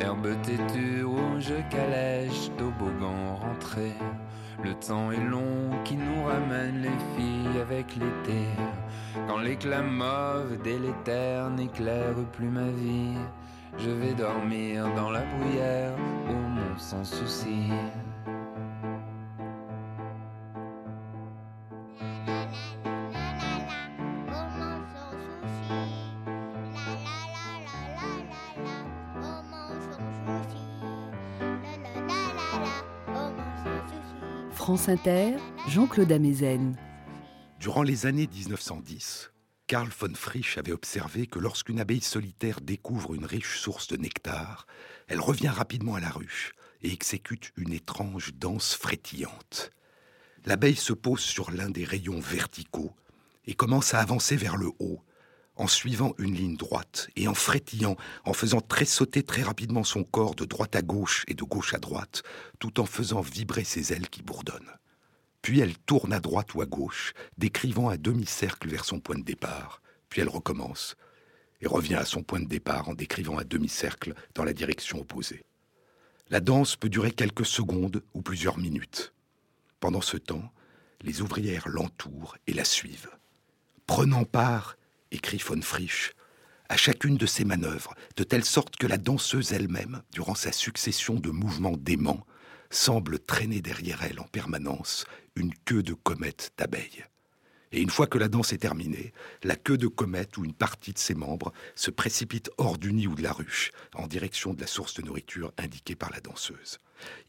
Herbe 0.00 0.28
têtue, 0.42 1.04
rouge 1.04 1.52
calèche, 1.68 2.50
toboggan 2.56 3.36
rentré. 3.36 3.92
Le 4.64 4.72
temps 4.74 5.12
est 5.12 5.22
long 5.22 5.70
qui 5.84 5.96
nous 5.96 6.24
ramène 6.24 6.80
les 6.80 6.88
filles 7.14 7.60
avec 7.60 7.96
l'été. 7.96 8.46
Quand 9.28 9.38
l'éclat 9.38 9.82
mauve 9.82 10.56
délétère 10.62 11.50
n'éclaire 11.50 12.14
plus 12.32 12.48
ma 12.48 12.64
vie, 12.64 13.14
je 13.76 13.90
vais 13.90 14.14
dormir 14.14 14.86
dans 14.96 15.10
la 15.10 15.20
bruyère, 15.20 15.92
au 16.30 16.32
mon 16.32 16.78
sans 16.78 17.04
souci. 17.04 17.70
Jean-Claude 35.68 36.10
Amezen. 36.10 36.76
Durant 37.60 37.84
les 37.84 38.06
années 38.06 38.26
1910, 38.26 39.30
Karl 39.68 39.88
von 39.88 40.14
Frisch 40.14 40.58
avait 40.58 40.72
observé 40.72 41.28
que 41.28 41.38
lorsqu'une 41.38 41.78
abeille 41.78 42.00
solitaire 42.00 42.60
découvre 42.60 43.14
une 43.14 43.24
riche 43.24 43.60
source 43.60 43.86
de 43.86 43.96
nectar, 43.96 44.66
elle 45.06 45.20
revient 45.20 45.48
rapidement 45.48 45.94
à 45.94 46.00
la 46.00 46.10
ruche 46.10 46.52
et 46.82 46.92
exécute 46.92 47.52
une 47.56 47.72
étrange 47.72 48.32
danse 48.34 48.74
frétillante. 48.74 49.70
L'abeille 50.44 50.74
se 50.74 50.92
pose 50.92 51.20
sur 51.20 51.52
l'un 51.52 51.70
des 51.70 51.84
rayons 51.84 52.18
verticaux 52.18 52.96
et 53.46 53.54
commence 53.54 53.94
à 53.94 54.00
avancer 54.00 54.34
vers 54.34 54.56
le 54.56 54.70
haut, 54.80 55.04
en 55.54 55.68
suivant 55.68 56.14
une 56.18 56.34
ligne 56.34 56.56
droite 56.56 57.10
et 57.14 57.28
en 57.28 57.34
frétillant, 57.34 57.96
en 58.24 58.32
faisant 58.32 58.60
tressauter 58.60 59.22
très 59.22 59.42
rapidement 59.42 59.84
son 59.84 60.02
corps 60.02 60.34
de 60.34 60.46
droite 60.46 60.74
à 60.74 60.82
gauche 60.82 61.24
et 61.28 61.34
de 61.34 61.44
gauche 61.44 61.74
à 61.74 61.78
droite, 61.78 62.24
tout 62.58 62.80
en 62.80 62.86
faisant 62.86 63.20
vibrer 63.20 63.62
ses 63.62 63.92
ailes 63.92 64.08
qui 64.08 64.22
bourdonnent. 64.22 64.79
Puis 65.42 65.60
elle 65.60 65.76
tourne 65.78 66.12
à 66.12 66.20
droite 66.20 66.54
ou 66.54 66.60
à 66.60 66.66
gauche, 66.66 67.14
décrivant 67.38 67.88
un 67.88 67.96
demi-cercle 67.96 68.68
vers 68.68 68.84
son 68.84 69.00
point 69.00 69.18
de 69.18 69.24
départ. 69.24 69.82
Puis 70.08 70.20
elle 70.20 70.28
recommence 70.28 70.96
et 71.60 71.66
revient 71.66 71.94
à 71.94 72.04
son 72.04 72.22
point 72.22 72.40
de 72.40 72.48
départ 72.48 72.88
en 72.88 72.94
décrivant 72.94 73.38
un 73.38 73.44
demi-cercle 73.44 74.14
dans 74.34 74.44
la 74.44 74.52
direction 74.52 75.00
opposée. 75.00 75.44
La 76.28 76.40
danse 76.40 76.76
peut 76.76 76.88
durer 76.88 77.10
quelques 77.10 77.46
secondes 77.46 78.02
ou 78.14 78.22
plusieurs 78.22 78.58
minutes. 78.58 79.12
Pendant 79.80 80.00
ce 80.00 80.16
temps, 80.16 80.52
les 81.02 81.22
ouvrières 81.22 81.68
l'entourent 81.68 82.36
et 82.46 82.52
la 82.52 82.64
suivent. 82.64 83.10
Prenant 83.86 84.24
part 84.24 84.76
écrit 85.10 85.42
von 85.44 85.60
Frisch, 85.60 86.12
à 86.68 86.76
chacune 86.76 87.16
de 87.16 87.26
ces 87.26 87.44
manœuvres, 87.44 87.94
de 88.16 88.22
telle 88.22 88.44
sorte 88.44 88.76
que 88.76 88.86
la 88.86 88.96
danseuse 88.96 89.52
elle-même, 89.52 90.02
durant 90.12 90.36
sa 90.36 90.52
succession 90.52 91.14
de 91.14 91.30
mouvements 91.30 91.76
déments, 91.76 92.24
semble 92.70 93.18
traîner 93.18 93.60
derrière 93.60 94.02
elle 94.02 94.20
en 94.20 94.28
permanence 94.28 95.04
une 95.36 95.54
queue 95.64 95.82
de 95.82 95.94
comète 95.94 96.52
d'abeilles. 96.56 97.04
Et 97.72 97.80
une 97.80 97.90
fois 97.90 98.08
que 98.08 98.18
la 98.18 98.28
danse 98.28 98.52
est 98.52 98.58
terminée, 98.58 99.12
la 99.44 99.54
queue 99.54 99.78
de 99.78 99.86
comète 99.86 100.36
ou 100.36 100.44
une 100.44 100.54
partie 100.54 100.92
de 100.92 100.98
ses 100.98 101.14
membres 101.14 101.52
se 101.76 101.92
précipite 101.92 102.50
hors 102.58 102.78
du 102.78 102.92
nid 102.92 103.06
ou 103.06 103.14
de 103.14 103.22
la 103.22 103.32
ruche, 103.32 103.70
en 103.94 104.08
direction 104.08 104.54
de 104.54 104.60
la 104.60 104.66
source 104.66 104.94
de 104.94 105.02
nourriture 105.02 105.52
indiquée 105.56 105.94
par 105.94 106.10
la 106.10 106.20
danseuse. 106.20 106.78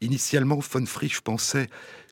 Initialement, 0.00 0.58
von 0.58 0.84
Frisch 0.84 1.20
pensait 1.20 1.68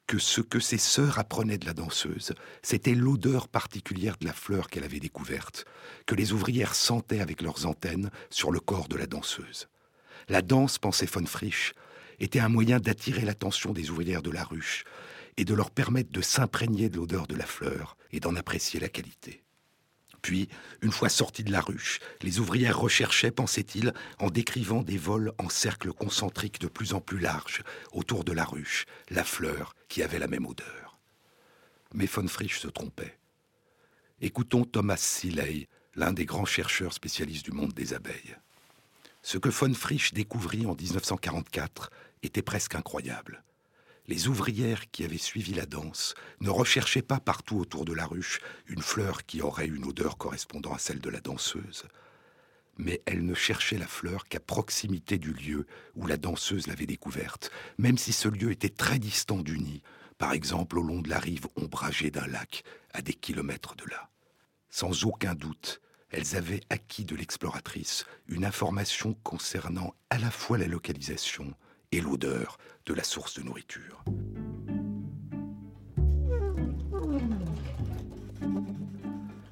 que 0.06 0.18
ce 0.18 0.40
que 0.40 0.60
ses 0.60 0.78
sœurs 0.78 1.18
apprenaient 1.18 1.58
de 1.58 1.66
la 1.66 1.74
danseuse, 1.74 2.34
c'était 2.62 2.94
l'odeur 2.94 3.48
particulière 3.48 4.16
de 4.20 4.26
la 4.26 4.32
fleur 4.32 4.68
qu'elle 4.68 4.84
avait 4.84 5.00
découverte, 5.00 5.64
que 6.06 6.14
les 6.14 6.32
ouvrières 6.32 6.74
sentaient 6.74 7.20
avec 7.20 7.42
leurs 7.42 7.66
antennes 7.66 8.10
sur 8.28 8.52
le 8.52 8.60
corps 8.60 8.88
de 8.88 8.96
la 8.96 9.06
danseuse. 9.06 9.68
La 10.28 10.42
danse, 10.42 10.78
pensait 10.78 11.06
von 11.06 11.26
Frisch, 11.26 11.74
était 12.20 12.40
un 12.40 12.48
moyen 12.48 12.78
d'attirer 12.78 13.22
l'attention 13.22 13.72
des 13.72 13.90
ouvrières 13.90 14.22
de 14.22 14.30
la 14.30 14.44
ruche 14.44 14.84
et 15.36 15.44
de 15.44 15.54
leur 15.54 15.70
permettre 15.70 16.12
de 16.12 16.20
s'imprégner 16.20 16.88
de 16.88 16.96
l'odeur 16.96 17.26
de 17.26 17.34
la 17.34 17.46
fleur 17.46 17.96
et 18.12 18.20
d'en 18.20 18.36
apprécier 18.36 18.78
la 18.78 18.88
qualité. 18.88 19.42
Puis, 20.22 20.48
une 20.82 20.92
fois 20.92 21.08
sortis 21.08 21.44
de 21.44 21.52
la 21.52 21.60
ruche, 21.60 21.98
les 22.20 22.40
ouvrières 22.40 22.78
recherchaient, 22.78 23.30
pensait-il, 23.30 23.94
en 24.18 24.28
décrivant 24.28 24.82
des 24.82 24.98
vols 24.98 25.32
en 25.38 25.48
cercles 25.48 25.92
concentriques 25.92 26.60
de 26.60 26.68
plus 26.68 26.92
en 26.92 27.00
plus 27.00 27.18
larges 27.18 27.62
autour 27.92 28.24
de 28.24 28.32
la 28.32 28.44
ruche, 28.44 28.84
la 29.08 29.24
fleur 29.24 29.74
qui 29.88 30.02
avait 30.02 30.18
la 30.18 30.28
même 30.28 30.46
odeur. 30.46 30.98
Mais 31.94 32.06
von 32.06 32.28
Frisch 32.28 32.58
se 32.58 32.68
trompait. 32.68 33.18
Écoutons 34.20 34.64
Thomas 34.64 34.98
Seeley, 34.98 35.68
l'un 35.94 36.12
des 36.12 36.26
grands 36.26 36.44
chercheurs 36.44 36.92
spécialistes 36.92 37.46
du 37.46 37.52
monde 37.52 37.72
des 37.72 37.94
abeilles. 37.94 38.36
Ce 39.22 39.38
que 39.38 39.48
von 39.48 39.74
Frisch 39.74 40.12
découvrit 40.12 40.66
en 40.66 40.74
1944 40.74 41.90
était 42.22 42.42
presque 42.42 42.74
incroyable 42.74 43.42
les 44.10 44.26
ouvrières 44.26 44.90
qui 44.90 45.04
avaient 45.04 45.18
suivi 45.18 45.54
la 45.54 45.66
danse 45.66 46.14
ne 46.40 46.50
recherchaient 46.50 47.00
pas 47.00 47.20
partout 47.20 47.58
autour 47.58 47.84
de 47.84 47.92
la 47.92 48.06
ruche 48.06 48.40
une 48.66 48.82
fleur 48.82 49.24
qui 49.24 49.40
aurait 49.40 49.68
une 49.68 49.84
odeur 49.84 50.18
correspondant 50.18 50.74
à 50.74 50.78
celle 50.78 50.98
de 50.98 51.10
la 51.10 51.20
danseuse, 51.20 51.84
mais 52.76 53.02
elles 53.06 53.24
ne 53.24 53.34
cherchaient 53.34 53.78
la 53.78 53.86
fleur 53.86 54.26
qu'à 54.26 54.40
proximité 54.40 55.16
du 55.16 55.32
lieu 55.32 55.64
où 55.94 56.08
la 56.08 56.16
danseuse 56.16 56.66
l'avait 56.66 56.86
découverte, 56.86 57.52
même 57.78 57.98
si 57.98 58.12
ce 58.12 58.26
lieu 58.26 58.50
était 58.50 58.68
très 58.68 58.98
distant 58.98 59.38
du 59.38 59.60
nid, 59.60 59.80
par 60.18 60.32
exemple 60.32 60.80
au 60.80 60.82
long 60.82 61.00
de 61.00 61.08
la 61.08 61.20
rive 61.20 61.46
ombragée 61.54 62.10
d'un 62.10 62.26
lac, 62.26 62.64
à 62.92 63.02
des 63.02 63.14
kilomètres 63.14 63.76
de 63.76 63.84
là. 63.88 64.10
Sans 64.70 65.04
aucun 65.04 65.36
doute, 65.36 65.80
elles 66.10 66.34
avaient 66.34 66.62
acquis 66.68 67.04
de 67.04 67.14
l'exploratrice 67.14 68.06
une 68.26 68.44
information 68.44 69.14
concernant 69.22 69.94
à 70.10 70.18
la 70.18 70.32
fois 70.32 70.58
la 70.58 70.66
localisation 70.66 71.54
et 71.92 72.00
l'odeur 72.00 72.58
de 72.86 72.94
la 72.94 73.02
source 73.02 73.34
de 73.34 73.42
nourriture. 73.42 74.04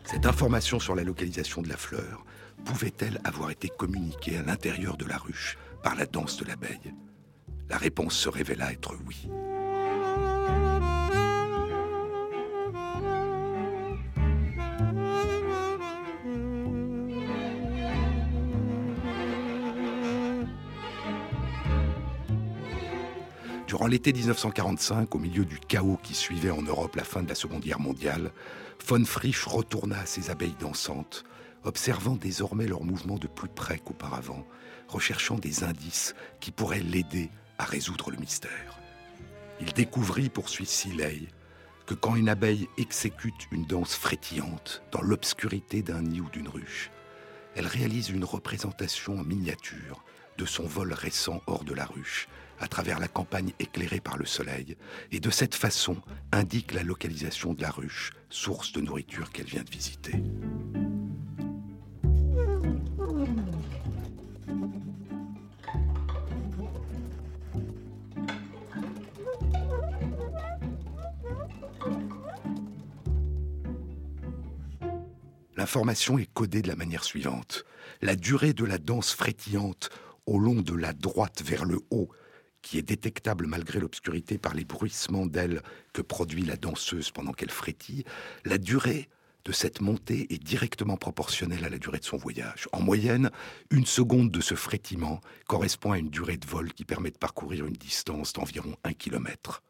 Cette 0.05 0.27
information 0.27 0.79
sur 0.79 0.95
la 0.95 1.05
localisation 1.05 1.63
de 1.63 1.69
la 1.69 1.77
fleur 1.77 2.25
pouvait-elle 2.65 3.21
avoir 3.25 3.51
été 3.51 3.69
communiquée 3.69 4.39
à 4.39 4.43
l'intérieur 4.43 4.97
de 4.97 5.05
la 5.05 5.19
ruche 5.19 5.59
par 5.83 5.97
la 5.97 6.07
danse 6.07 6.39
de 6.39 6.47
l'abeille? 6.47 6.95
La 7.69 7.77
réponse 7.77 8.15
se 8.15 8.29
révéla 8.29 8.73
être 8.73 8.95
oui. 9.07 9.29
Durant 23.69 23.87
l'été 23.87 24.15
1945, 24.15 25.15
au 25.15 25.19
milieu 25.19 25.45
du 25.45 25.59
chaos 25.61 25.99
qui 26.03 26.15
suivait 26.15 26.51
en 26.51 26.63
Europe 26.63 26.97
la 26.97 27.05
fin 27.05 27.23
de 27.23 27.29
la 27.29 27.35
Seconde 27.35 27.61
Guerre 27.61 27.81
mondiale, 27.81 28.33
von 28.87 29.05
Frisch 29.05 29.45
retourna 29.45 29.99
à 30.01 30.07
ses 30.07 30.31
abeilles 30.31 30.57
dansantes, 30.59 31.23
observant 31.65 32.17
désormais 32.17 32.67
leurs 32.67 32.85
mouvements 32.85 33.19
de 33.19 33.27
plus 33.27 33.51
près 33.51 33.79
qu'auparavant, 33.79 34.47
recherchant 34.89 35.35
des 35.35 35.65
indices 35.65 36.15
qui 36.41 36.51
pourraient 36.51 36.81
l'aider 36.81 37.29
à 37.59 37.67
résoudre 37.67 38.11
le 38.11 38.17
mystère. 38.17 38.81
Il 39.61 39.75
découvrit, 39.75 40.31
poursuit 40.31 40.65
Seeley, 40.65 41.29
que 41.85 41.93
quand 41.93 42.17
une 42.17 42.31
abeille 42.31 42.71
exécute 42.79 43.49
une 43.53 43.67
danse 43.67 43.95
frétillante 43.95 44.83
dans 44.93 45.03
l'obscurité 45.03 45.83
d'un 45.83 46.01
nid 46.01 46.23
ou 46.23 46.31
d'une 46.31 46.49
ruche, 46.49 46.91
elle 47.55 47.67
réalise 47.67 48.09
une 48.09 48.25
représentation 48.25 49.21
en 49.21 49.25
miniature 49.25 50.03
de 50.39 50.47
son 50.47 50.65
vol 50.65 50.95
récent 50.95 51.43
hors 51.47 51.65
de 51.65 51.75
la 51.75 51.85
ruche, 51.85 52.29
à 52.61 52.69
travers 52.69 52.99
la 52.99 53.09
campagne 53.09 53.53
éclairée 53.59 54.01
par 54.01 54.17
le 54.17 54.27
soleil, 54.27 54.77
et 55.13 55.21
de 55.21 55.31
cette 55.31 55.55
façon 55.55 55.97
indique 56.33 56.73
la 56.73 56.83
localisation 56.83 57.55
de 57.55 57.63
la 57.63 57.71
ruche, 57.71 58.13
source 58.31 58.73
de 58.73 58.81
nourriture 58.81 59.31
qu'elle 59.31 59.47
vient 59.47 59.63
de 59.63 59.71
visiter. 59.71 60.15
L'information 75.59 76.19
est 76.19 76.33
codée 76.33 76.63
de 76.63 76.69
la 76.69 76.77
manière 76.77 77.03
suivante. 77.03 77.65
La 78.01 78.15
durée 78.15 78.53
de 78.53 78.65
la 78.65 78.79
danse 78.79 79.13
frétillante 79.13 79.91
au 80.25 80.39
long 80.39 80.63
de 80.63 80.75
la 80.75 80.93
droite 80.93 81.43
vers 81.45 81.65
le 81.65 81.81
haut 81.91 82.09
qui 82.69 82.77
est 82.77 82.83
détectable 82.83 83.47
malgré 83.47 83.81
l'obscurité 83.81 84.37
par 84.37 84.53
les 84.53 84.67
bruissements 84.67 85.25
d'ailes 85.25 85.63
que 85.95 86.03
produit 86.03 86.45
la 86.45 86.57
danseuse 86.57 87.11
pendant 87.11 87.33
qu'elle 87.33 87.51
frétille, 87.51 88.05
la 88.45 88.59
durée 88.59 89.09
de 89.47 89.53
cette 89.53 89.81
montée 89.81 90.27
est 90.35 90.43
directement 90.43 90.99
proportionnelle 90.99 91.65
à 91.65 91.71
la 91.71 91.79
durée 91.79 91.99
de 91.99 92.05
son 92.05 92.19
voyage. 92.19 92.69
En 92.73 92.83
moyenne, 92.83 93.31
une 93.71 93.87
seconde 93.87 94.31
de 94.31 94.43
ce 94.43 94.55
frétillement 94.55 95.23
correspond 95.47 95.93
à 95.93 95.99
une 95.99 96.11
durée 96.11 96.37
de 96.37 96.47
vol 96.47 96.75
qui 96.75 96.85
permet 96.85 97.11
de 97.11 97.17
parcourir 97.17 97.65
une 97.65 97.73
distance 97.73 98.35
d'environ 98.35 98.77
un 98.85 98.93
kilomètre. 98.93 99.63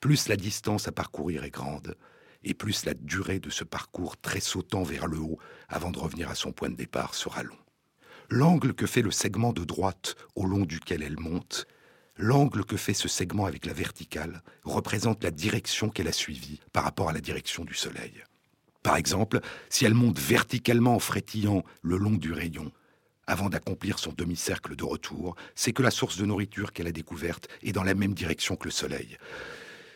Plus 0.00 0.28
la 0.28 0.36
distance 0.36 0.88
à 0.88 0.92
parcourir 0.92 1.44
est 1.44 1.50
grande, 1.50 1.96
et 2.44 2.54
plus 2.54 2.86
la 2.86 2.94
durée 2.94 3.40
de 3.40 3.50
ce 3.50 3.64
parcours 3.64 4.16
très 4.16 4.40
sautant 4.40 4.84
vers 4.84 5.06
le 5.06 5.18
haut 5.18 5.38
avant 5.68 5.90
de 5.90 5.98
revenir 5.98 6.30
à 6.30 6.34
son 6.34 6.52
point 6.52 6.70
de 6.70 6.76
départ 6.76 7.14
sera 7.14 7.42
long. 7.42 7.58
l'angle 8.30 8.72
que 8.72 8.86
fait 8.86 9.02
le 9.02 9.10
segment 9.10 9.52
de 9.52 9.64
droite 9.64 10.16
au 10.34 10.46
long 10.46 10.64
duquel 10.64 11.02
elle 11.02 11.20
monte, 11.20 11.66
l'angle 12.16 12.64
que 12.64 12.76
fait 12.76 12.94
ce 12.94 13.08
segment 13.08 13.46
avec 13.46 13.66
la 13.66 13.72
verticale 13.72 14.42
représente 14.64 15.22
la 15.22 15.30
direction 15.30 15.88
qu'elle 15.88 16.08
a 16.08 16.12
suivie 16.12 16.60
par 16.72 16.84
rapport 16.84 17.08
à 17.08 17.12
la 17.12 17.20
direction 17.20 17.64
du 17.64 17.74
Soleil. 17.74 18.24
Par 18.82 18.96
exemple, 18.96 19.40
si 19.68 19.84
elle 19.84 19.94
monte 19.94 20.18
verticalement 20.18 20.94
en 20.94 21.00
frétillant 21.00 21.64
le 21.82 21.96
long 21.96 22.12
du 22.12 22.32
rayon, 22.32 22.70
avant 23.26 23.48
d'accomplir 23.48 23.98
son 23.98 24.12
demi-cercle 24.12 24.76
de 24.76 24.84
retour, 24.84 25.34
c'est 25.56 25.72
que 25.72 25.82
la 25.82 25.90
source 25.90 26.16
de 26.16 26.24
nourriture 26.24 26.72
qu'elle 26.72 26.86
a 26.86 26.92
découverte 26.92 27.48
est 27.62 27.72
dans 27.72 27.82
la 27.82 27.94
même 27.94 28.14
direction 28.14 28.54
que 28.54 28.66
le 28.66 28.70
Soleil. 28.70 29.18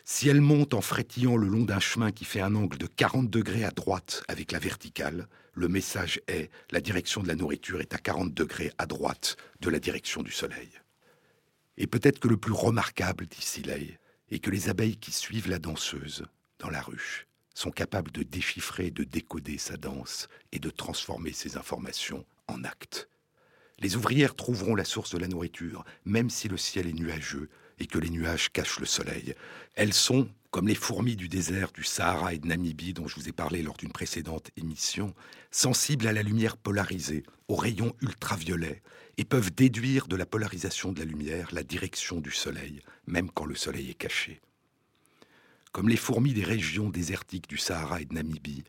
Si 0.04 0.28
elle 0.28 0.40
monte 0.40 0.74
en 0.74 0.80
frétillant 0.80 1.36
le 1.36 1.46
long 1.46 1.62
d'un 1.62 1.78
chemin 1.78 2.10
qui 2.10 2.24
fait 2.24 2.40
un 2.40 2.56
angle 2.56 2.78
de 2.78 2.88
40 2.88 3.30
degrés 3.30 3.62
à 3.62 3.70
droite 3.70 4.24
avec 4.26 4.50
la 4.50 4.58
verticale, 4.58 5.28
le 5.54 5.68
message 5.68 6.20
est 6.26 6.50
la 6.72 6.80
direction 6.80 7.22
de 7.22 7.28
la 7.28 7.36
nourriture 7.36 7.80
est 7.80 7.94
à 7.94 7.98
40 7.98 8.34
degrés 8.34 8.72
à 8.78 8.86
droite 8.86 9.36
de 9.60 9.70
la 9.70 9.78
direction 9.78 10.22
du 10.22 10.32
Soleil. 10.32 10.79
Et 11.80 11.86
peut-être 11.86 12.20
que 12.20 12.28
le 12.28 12.36
plus 12.36 12.52
remarquable, 12.52 13.26
dit 13.26 13.40
Siley, 13.40 13.98
est 14.30 14.38
que 14.38 14.50
les 14.50 14.68
abeilles 14.68 14.98
qui 14.98 15.12
suivent 15.12 15.48
la 15.48 15.58
danseuse 15.58 16.26
dans 16.58 16.68
la 16.68 16.82
ruche 16.82 17.26
sont 17.54 17.70
capables 17.70 18.12
de 18.12 18.22
déchiffrer 18.22 18.88
et 18.88 18.90
de 18.90 19.02
décoder 19.02 19.56
sa 19.56 19.78
danse 19.78 20.28
et 20.52 20.58
de 20.58 20.68
transformer 20.68 21.32
ses 21.32 21.56
informations 21.56 22.26
en 22.48 22.64
actes. 22.64 23.08
Les 23.78 23.96
ouvrières 23.96 24.36
trouveront 24.36 24.74
la 24.74 24.84
source 24.84 25.10
de 25.10 25.18
la 25.18 25.26
nourriture, 25.26 25.86
même 26.04 26.28
si 26.28 26.48
le 26.48 26.58
ciel 26.58 26.86
est 26.86 26.92
nuageux 26.92 27.48
et 27.78 27.86
que 27.86 27.98
les 27.98 28.10
nuages 28.10 28.52
cachent 28.52 28.78
le 28.78 28.84
soleil. 28.84 29.34
Elles 29.74 29.94
sont, 29.94 30.28
comme 30.50 30.66
les 30.66 30.74
fourmis 30.74 31.14
du 31.14 31.28
désert 31.28 31.70
du 31.72 31.84
Sahara 31.84 32.34
et 32.34 32.38
de 32.38 32.46
Namibie 32.48 32.92
dont 32.92 33.06
je 33.06 33.14
vous 33.14 33.28
ai 33.28 33.32
parlé 33.32 33.62
lors 33.62 33.76
d'une 33.76 33.92
précédente 33.92 34.50
émission, 34.56 35.14
sensibles 35.50 36.08
à 36.08 36.12
la 36.12 36.22
lumière 36.22 36.56
polarisée, 36.56 37.22
aux 37.48 37.54
rayons 37.54 37.94
ultraviolets, 38.00 38.82
et 39.16 39.24
peuvent 39.24 39.54
déduire 39.54 40.08
de 40.08 40.16
la 40.16 40.26
polarisation 40.26 40.92
de 40.92 40.98
la 40.98 41.04
lumière 41.04 41.48
la 41.52 41.62
direction 41.62 42.20
du 42.20 42.32
soleil, 42.32 42.80
même 43.06 43.30
quand 43.30 43.44
le 43.44 43.54
soleil 43.54 43.90
est 43.90 43.94
caché. 43.94 44.40
Comme 45.72 45.88
les 45.88 45.96
fourmis 45.96 46.34
des 46.34 46.44
régions 46.44 46.90
désertiques 46.90 47.48
du 47.48 47.58
Sahara 47.58 48.00
et 48.00 48.06
de 48.06 48.14
Namibie, 48.14 48.64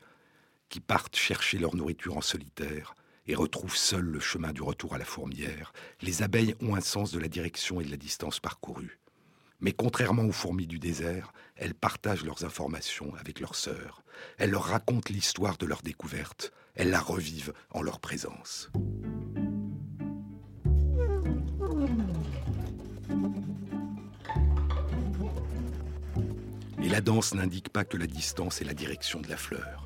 qui 0.69 0.81
partent 0.81 1.15
chercher 1.15 1.57
leur 1.57 1.75
nourriture 1.75 2.15
en 2.15 2.21
solitaire, 2.21 2.95
et 3.27 3.35
retrouvent 3.35 3.75
seuls 3.75 4.05
le 4.05 4.19
chemin 4.19 4.51
du 4.51 4.61
retour 4.61 4.93
à 4.93 4.97
la 4.97 5.05
fourmière, 5.05 5.73
les 6.01 6.21
abeilles 6.21 6.55
ont 6.61 6.75
un 6.75 6.81
sens 6.81 7.11
de 7.11 7.19
la 7.19 7.27
direction 7.27 7.81
et 7.81 7.85
de 7.85 7.91
la 7.91 7.97
distance 7.97 8.39
parcourue. 8.39 9.00
Mais 9.61 9.73
contrairement 9.73 10.23
aux 10.23 10.31
fourmis 10.31 10.65
du 10.65 10.79
désert, 10.79 11.31
elles 11.55 11.75
partagent 11.75 12.25
leurs 12.25 12.43
informations 12.43 13.13
avec 13.19 13.39
leurs 13.39 13.55
sœurs. 13.55 14.03
Elles 14.39 14.49
leur 14.49 14.63
racontent 14.63 15.13
l'histoire 15.13 15.57
de 15.57 15.67
leur 15.67 15.83
découverte. 15.83 16.51
Elles 16.73 16.89
la 16.89 16.99
revivent 16.99 17.53
en 17.69 17.83
leur 17.83 17.99
présence. 17.99 18.71
Et 26.81 26.89
la 26.89 27.01
danse 27.01 27.35
n'indique 27.35 27.69
pas 27.69 27.85
que 27.85 27.97
la 27.97 28.07
distance 28.07 28.61
et 28.61 28.65
la 28.65 28.73
direction 28.73 29.21
de 29.21 29.29
la 29.29 29.37
fleur. 29.37 29.85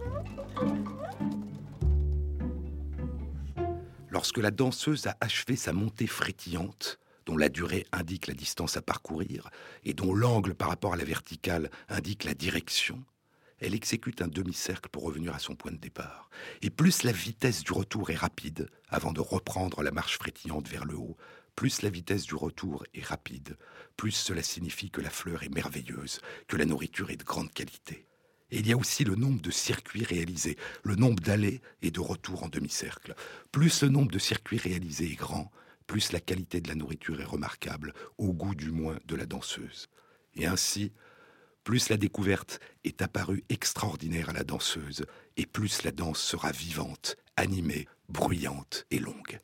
Lorsque 4.10 4.38
la 4.38 4.52
danseuse 4.52 5.08
a 5.08 5.18
achevé 5.20 5.58
sa 5.58 5.74
montée 5.74 6.08
frétillante, 6.08 6.98
dont 7.26 7.38
la 7.38 7.50
durée 7.50 7.86
indique 7.92 8.28
la 8.28 8.34
distance 8.34 8.78
à 8.78 8.82
parcourir 8.82 9.50
et 9.84 9.94
dont 9.94 10.14
l'angle 10.14 10.56
par 10.56 10.70
rapport 10.70 10.94
à 10.94 10.98
la 10.98 11.04
verticale 11.04 11.70
indique 11.90 12.24
la 12.24 12.34
direction, 12.34 13.04
elle 13.60 13.74
exécute 13.74 14.22
un 14.22 14.28
demi-cercle 14.28 14.90
pour 14.90 15.04
revenir 15.04 15.34
à 15.34 15.40
son 15.40 15.56
point 15.56 15.72
de 15.72 15.78
départ. 15.78 16.30
Et 16.62 16.70
plus 16.70 17.04
la 17.04 17.12
vitesse 17.12 17.64
du 17.64 17.72
retour 17.72 18.10
est 18.10 18.16
rapide, 18.16 18.70
avant 18.90 19.14
de 19.14 19.22
reprendre 19.22 19.82
la 19.82 19.92
marche 19.92 20.18
frétillante 20.18 20.68
vers 20.68 20.86
le 20.86 20.96
haut, 20.96 21.18
plus 21.56 21.82
la 21.82 21.90
vitesse 21.90 22.26
du 22.26 22.36
retour 22.36 22.84
est 22.94 23.06
rapide, 23.06 23.58
plus 23.96 24.12
cela 24.12 24.44
signifie 24.44 24.92
que 24.92 25.00
la 25.00 25.10
fleur 25.10 25.44
est 25.44 25.54
merveilleuse, 25.54 26.20
que 26.48 26.58
la 26.58 26.66
nourriture 26.66 27.12
est 27.12 27.18
de 27.18 27.24
grande 27.24 27.52
qualité. 27.54 28.06
Et 28.52 28.60
il 28.60 28.68
y 28.68 28.74
a 28.74 28.78
aussi 28.78 29.06
le 29.06 29.16
nombre 29.16 29.42
de 29.42 29.52
circuits 29.52 30.04
réalisés, 30.04 30.58
le 30.84 30.96
nombre 30.96 31.24
d'allées 31.24 31.62
et 31.82 31.92
de 31.92 32.00
retours 32.00 32.44
en 32.44 32.50
demi-cercle. 32.50 33.16
Plus 33.52 33.84
le 33.84 33.90
nombre 33.90 34.12
de 34.12 34.20
circuits 34.20 34.58
réalisés 34.58 35.12
est 35.12 35.16
grand, 35.16 35.50
plus 35.88 36.12
la 36.12 36.20
qualité 36.20 36.62
de 36.62 36.68
la 36.68 36.76
nourriture 36.76 37.22
est 37.22 37.26
remarquable, 37.26 37.94
au 38.18 38.34
goût 38.34 38.56
du 38.56 38.72
moins 38.72 38.98
de 39.06 39.16
la 39.16 39.26
danseuse. 39.26 39.88
Et 40.36 40.46
ainsi, 40.46 40.92
plus 41.64 41.90
la 41.90 41.98
découverte 41.98 42.60
est 42.84 43.02
apparue 43.02 43.44
extraordinaire 43.50 44.30
à 44.30 44.34
la 44.34 44.44
danseuse, 44.44 45.06
et 45.38 45.46
plus 45.46 45.84
la 45.84 45.92
danse 45.92 46.20
sera 46.20 46.52
vivante, 46.52 47.16
animée, 47.38 47.88
bruyante 48.10 48.86
et 48.92 49.00
longue. 49.00 49.40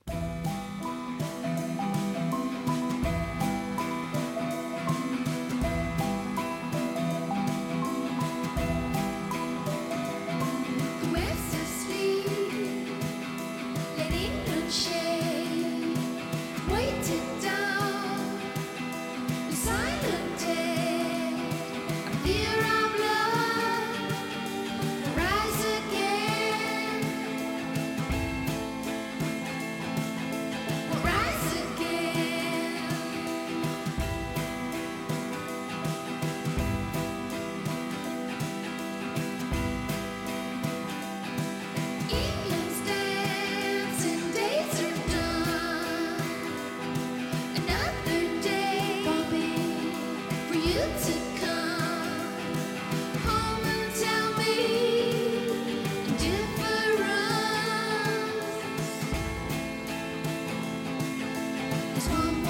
It's 62.04 62.41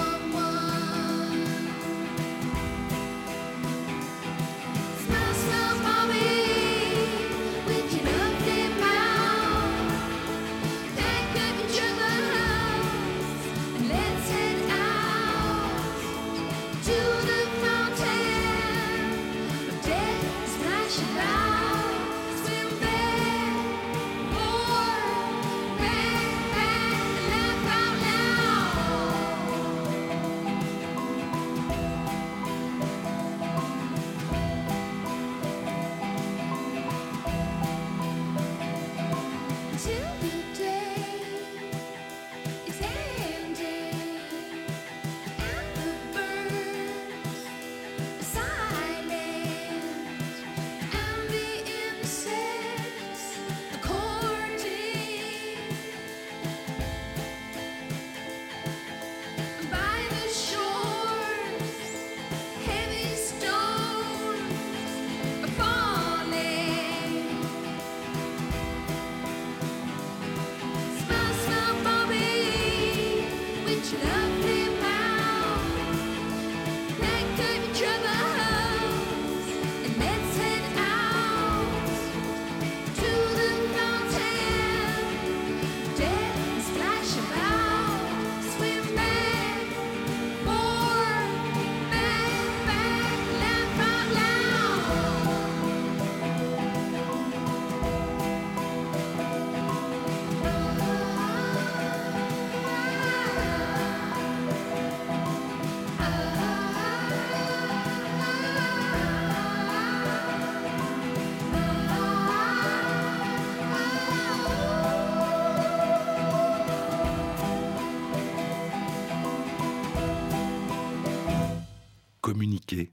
communiquer, 122.41 122.91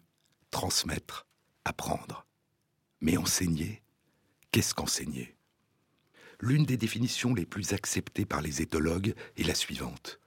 transmettre, 0.51 1.27
apprendre. 1.65 2.27
Mais 3.01 3.17
enseigner, 3.17 3.83
qu'est-ce 4.53 4.75
qu'enseigner? 4.75 5.39
L'une 6.39 6.67
des 6.67 6.77
définitions 6.77 7.33
les 7.33 7.47
plus 7.47 7.73
acceptées 7.73 8.27
par 8.27 8.43
les 8.43 8.61
éthologues 8.61 9.15
est 9.39 9.45
la 9.45 9.55
suivante. 9.55 10.21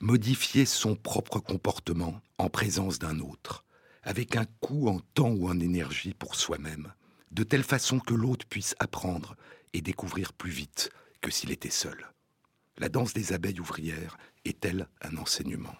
Modifier 0.00 0.66
son 0.66 0.96
propre 0.96 1.40
comportement 1.40 2.20
en 2.36 2.50
présence 2.50 2.98
d'un 2.98 3.20
autre, 3.20 3.64
avec 4.02 4.36
un 4.36 4.44
coût 4.60 4.88
en 4.88 5.00
temps 5.14 5.30
ou 5.30 5.48
en 5.48 5.58
énergie 5.60 6.12
pour 6.12 6.34
soi-même, 6.34 6.92
de 7.30 7.44
telle 7.44 7.64
façon 7.64 7.98
que 7.98 8.12
l'autre 8.12 8.44
puisse 8.44 8.74
apprendre 8.80 9.34
et 9.72 9.80
découvrir 9.80 10.34
plus 10.34 10.50
vite 10.50 10.90
que 11.22 11.30
s'il 11.30 11.52
était 11.52 11.70
seul. 11.70 12.12
La 12.76 12.90
danse 12.90 13.14
des 13.14 13.32
abeilles 13.32 13.60
ouvrières 13.60 14.18
est-elle 14.44 14.88
un 15.00 15.16
enseignement? 15.16 15.74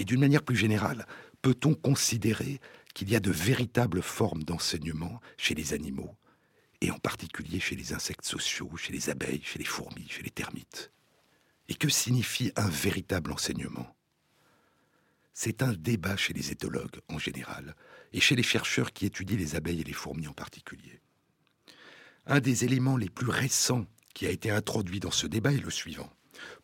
Et 0.00 0.04
d'une 0.04 0.20
manière 0.20 0.44
plus 0.44 0.56
générale, 0.56 1.06
peut-on 1.48 1.72
considérer 1.72 2.60
qu'il 2.92 3.08
y 3.08 3.16
a 3.16 3.20
de 3.20 3.30
véritables 3.30 4.02
formes 4.02 4.42
d'enseignement 4.42 5.18
chez 5.38 5.54
les 5.54 5.72
animaux, 5.72 6.14
et 6.82 6.90
en 6.90 6.98
particulier 6.98 7.58
chez 7.58 7.74
les 7.74 7.94
insectes 7.94 8.26
sociaux, 8.26 8.76
chez 8.76 8.92
les 8.92 9.08
abeilles, 9.08 9.40
chez 9.42 9.58
les 9.58 9.64
fourmis, 9.64 10.06
chez 10.10 10.22
les 10.22 10.30
termites? 10.30 10.92
Et 11.70 11.74
que 11.74 11.88
signifie 11.88 12.52
un 12.56 12.68
véritable 12.68 13.32
enseignement? 13.32 13.96
C'est 15.32 15.62
un 15.62 15.72
débat 15.72 16.18
chez 16.18 16.34
les 16.34 16.52
éthologues 16.52 17.00
en 17.08 17.18
général, 17.18 17.74
et 18.12 18.20
chez 18.20 18.36
les 18.36 18.42
chercheurs 18.42 18.92
qui 18.92 19.06
étudient 19.06 19.38
les 19.38 19.56
abeilles 19.56 19.80
et 19.80 19.84
les 19.84 19.94
fourmis 19.94 20.28
en 20.28 20.34
particulier. 20.34 21.00
Un 22.26 22.40
des 22.40 22.66
éléments 22.66 22.98
les 22.98 23.08
plus 23.08 23.30
récents 23.30 23.86
qui 24.12 24.26
a 24.26 24.30
été 24.30 24.50
introduit 24.50 25.00
dans 25.00 25.10
ce 25.10 25.26
débat 25.26 25.54
est 25.54 25.64
le 25.64 25.70
suivant. 25.70 26.12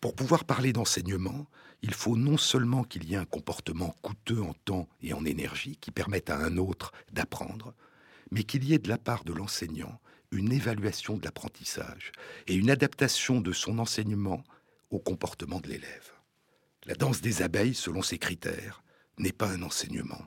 Pour 0.03 0.15
pouvoir 0.15 0.45
parler 0.45 0.75
d'enseignement, 0.75 1.47
il 1.85 1.93
faut 1.93 2.17
non 2.17 2.39
seulement 2.39 2.83
qu'il 2.83 3.05
y 3.05 3.13
ait 3.13 3.19
un 3.19 3.27
comportement 3.27 3.95
coûteux 4.01 4.41
en 4.41 4.55
temps 4.55 4.89
et 5.03 5.13
en 5.13 5.27
énergie 5.27 5.77
qui 5.77 5.91
permette 5.91 6.31
à 6.31 6.39
un 6.39 6.57
autre 6.57 6.93
d'apprendre, 7.13 7.75
mais 8.31 8.43
qu'il 8.43 8.65
y 8.65 8.73
ait 8.73 8.79
de 8.79 8.89
la 8.89 8.97
part 8.97 9.23
de 9.23 9.35
l'enseignant 9.35 10.01
une 10.31 10.51
évaluation 10.51 11.19
de 11.19 11.25
l'apprentissage 11.27 12.13
et 12.47 12.55
une 12.55 12.71
adaptation 12.71 13.43
de 13.43 13.53
son 13.53 13.79
enseignement 13.79 14.43
au 14.89 14.99
comportement 14.99 15.61
de 15.61 15.69
l'élève. 15.69 16.13
La 16.87 16.95
danse 16.95 17.21
des 17.21 17.43
abeilles, 17.43 17.75
selon 17.75 18.01
ces 18.01 18.17
critères, 18.17 18.83
n'est 19.19 19.33
pas 19.33 19.51
un 19.51 19.61
enseignement. 19.61 20.27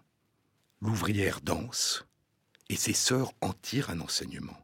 L'ouvrière 0.80 1.41
danse 1.41 2.06
et 2.70 2.76
ses 2.76 2.93
sœurs 2.93 3.32
en 3.41 3.54
tirent 3.54 3.89
un 3.89 4.02
enseignement. 4.02 4.63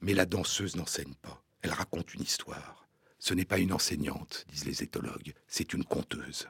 Mais 0.00 0.14
la 0.14 0.24
danseuse 0.24 0.76
n'enseigne 0.76 1.14
pas, 1.20 1.42
elle 1.60 1.74
raconte 1.74 2.14
une 2.14 2.22
histoire. 2.22 2.85
Ce 3.18 3.34
n'est 3.34 3.44
pas 3.44 3.58
une 3.58 3.72
enseignante, 3.72 4.46
disent 4.48 4.66
les 4.66 4.82
éthologues, 4.82 5.34
c'est 5.48 5.72
une 5.72 5.84
conteuse. 5.84 6.48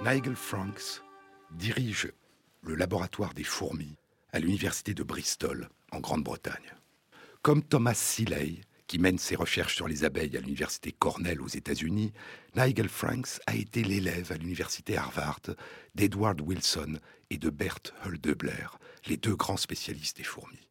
Nigel 0.00 0.36
Franks 0.36 1.02
dirige 1.50 2.12
le 2.62 2.74
laboratoire 2.74 3.34
des 3.34 3.44
fourmis 3.44 3.96
à 4.32 4.38
l'université 4.38 4.94
de 4.94 5.02
Bristol, 5.02 5.68
en 5.90 6.00
Grande-Bretagne. 6.00 6.74
Comme 7.42 7.62
Thomas 7.62 7.94
Seeley, 7.94 8.60
qui 8.86 8.98
mène 8.98 9.18
ses 9.18 9.36
recherches 9.36 9.76
sur 9.76 9.86
les 9.86 10.04
abeilles 10.04 10.36
à 10.36 10.40
l'université 10.40 10.92
Cornell 10.92 11.40
aux 11.40 11.48
États-Unis, 11.48 12.12
Nigel 12.56 12.88
Franks 12.88 13.40
a 13.46 13.54
été 13.54 13.84
l'élève 13.84 14.32
à 14.32 14.36
l'université 14.36 14.96
Harvard 14.96 15.40
d'Edward 15.94 16.40
Wilson 16.40 16.98
et 17.30 17.38
de 17.38 17.50
Bert 17.50 17.80
Huldebler, 18.06 18.66
les 19.06 19.18
deux 19.18 19.36
grands 19.36 19.58
spécialistes 19.58 20.16
des 20.16 20.24
fourmis. 20.24 20.68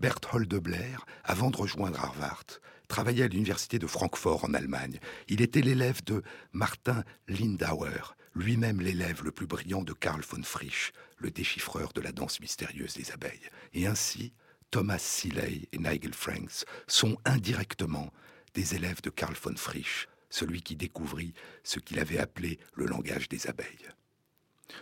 Bert 0.00 0.18
Huldebler, 0.32 0.96
avant 1.22 1.50
de 1.50 1.56
rejoindre 1.56 2.00
Harvard, 2.00 2.44
travaillait 2.88 3.24
à 3.24 3.28
l'université 3.28 3.78
de 3.78 3.86
Francfort 3.86 4.44
en 4.44 4.54
Allemagne. 4.54 4.98
Il 5.28 5.40
était 5.40 5.62
l'élève 5.62 6.02
de 6.04 6.22
Martin 6.52 7.04
Lindauer, 7.28 8.14
lui-même 8.34 8.80
l'élève 8.80 9.22
le 9.22 9.30
plus 9.30 9.46
brillant 9.46 9.82
de 9.82 9.92
Karl 9.92 10.22
von 10.22 10.42
Frisch, 10.42 10.92
le 11.18 11.30
déchiffreur 11.30 11.92
de 11.92 12.00
la 12.00 12.12
danse 12.12 12.40
mystérieuse 12.40 12.94
des 12.94 13.12
abeilles. 13.12 13.48
Et 13.72 13.86
ainsi, 13.86 14.32
Thomas 14.70 14.98
Seeley 14.98 15.68
et 15.72 15.78
Nigel 15.78 16.14
Franks 16.14 16.64
sont 16.86 17.16
indirectement 17.24 18.12
des 18.54 18.74
élèves 18.74 19.02
de 19.02 19.10
Karl 19.10 19.34
von 19.34 19.56
Frisch, 19.56 20.08
celui 20.30 20.62
qui 20.62 20.76
découvrit 20.76 21.32
ce 21.62 21.78
qu'il 21.78 22.00
avait 22.00 22.18
appelé 22.18 22.58
le 22.74 22.86
langage 22.86 23.28
des 23.28 23.46
abeilles. 23.46 23.88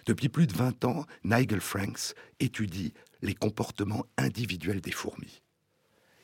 Depuis 0.06 0.28
plus 0.28 0.46
de 0.46 0.54
20 0.54 0.84
ans, 0.84 1.06
Nigel 1.24 1.60
Franks 1.60 2.14
étudie 2.40 2.94
les 3.20 3.34
comportements 3.34 4.06
individuels 4.16 4.80
des 4.80 4.92
fourmis. 4.92 5.42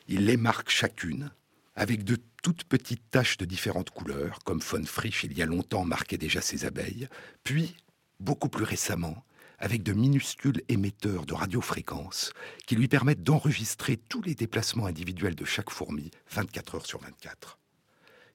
Il 0.07 0.25
les 0.25 0.37
marque 0.37 0.69
chacune 0.69 1.31
avec 1.75 2.03
de 2.03 2.17
toutes 2.41 2.63
petites 2.63 3.09
taches 3.11 3.37
de 3.37 3.45
différentes 3.45 3.89
couleurs, 3.89 4.39
comme 4.45 4.59
von 4.59 4.85
Frisch 4.85 5.23
il 5.23 5.37
y 5.37 5.41
a 5.41 5.45
longtemps 5.45 5.85
marquait 5.85 6.17
déjà 6.17 6.41
ses 6.41 6.65
abeilles, 6.65 7.07
puis, 7.43 7.75
beaucoup 8.19 8.49
plus 8.49 8.63
récemment, 8.63 9.23
avec 9.59 9.83
de 9.83 9.93
minuscules 9.93 10.61
émetteurs 10.69 11.25
de 11.25 11.33
radiofréquences 11.33 12.31
qui 12.65 12.75
lui 12.75 12.87
permettent 12.87 13.23
d'enregistrer 13.23 13.97
tous 13.97 14.21
les 14.21 14.35
déplacements 14.35 14.85
individuels 14.85 15.35
de 15.35 15.45
chaque 15.45 15.69
fourmi 15.69 16.11
24 16.31 16.75
heures 16.75 16.85
sur 16.85 16.99
24. 17.01 17.59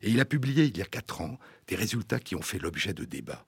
Et 0.03 0.11
il 0.11 0.21
a 0.21 0.27
publié 0.27 0.65
il 0.65 0.77
y 0.77 0.83
a 0.83 0.87
quatre 0.87 1.23
ans 1.23 1.39
des 1.67 1.77
résultats 1.77 2.21
qui 2.21 2.35
ont 2.35 2.43
fait 2.43 2.59
l'objet 2.59 2.93
de 2.93 3.05
débats. 3.05 3.47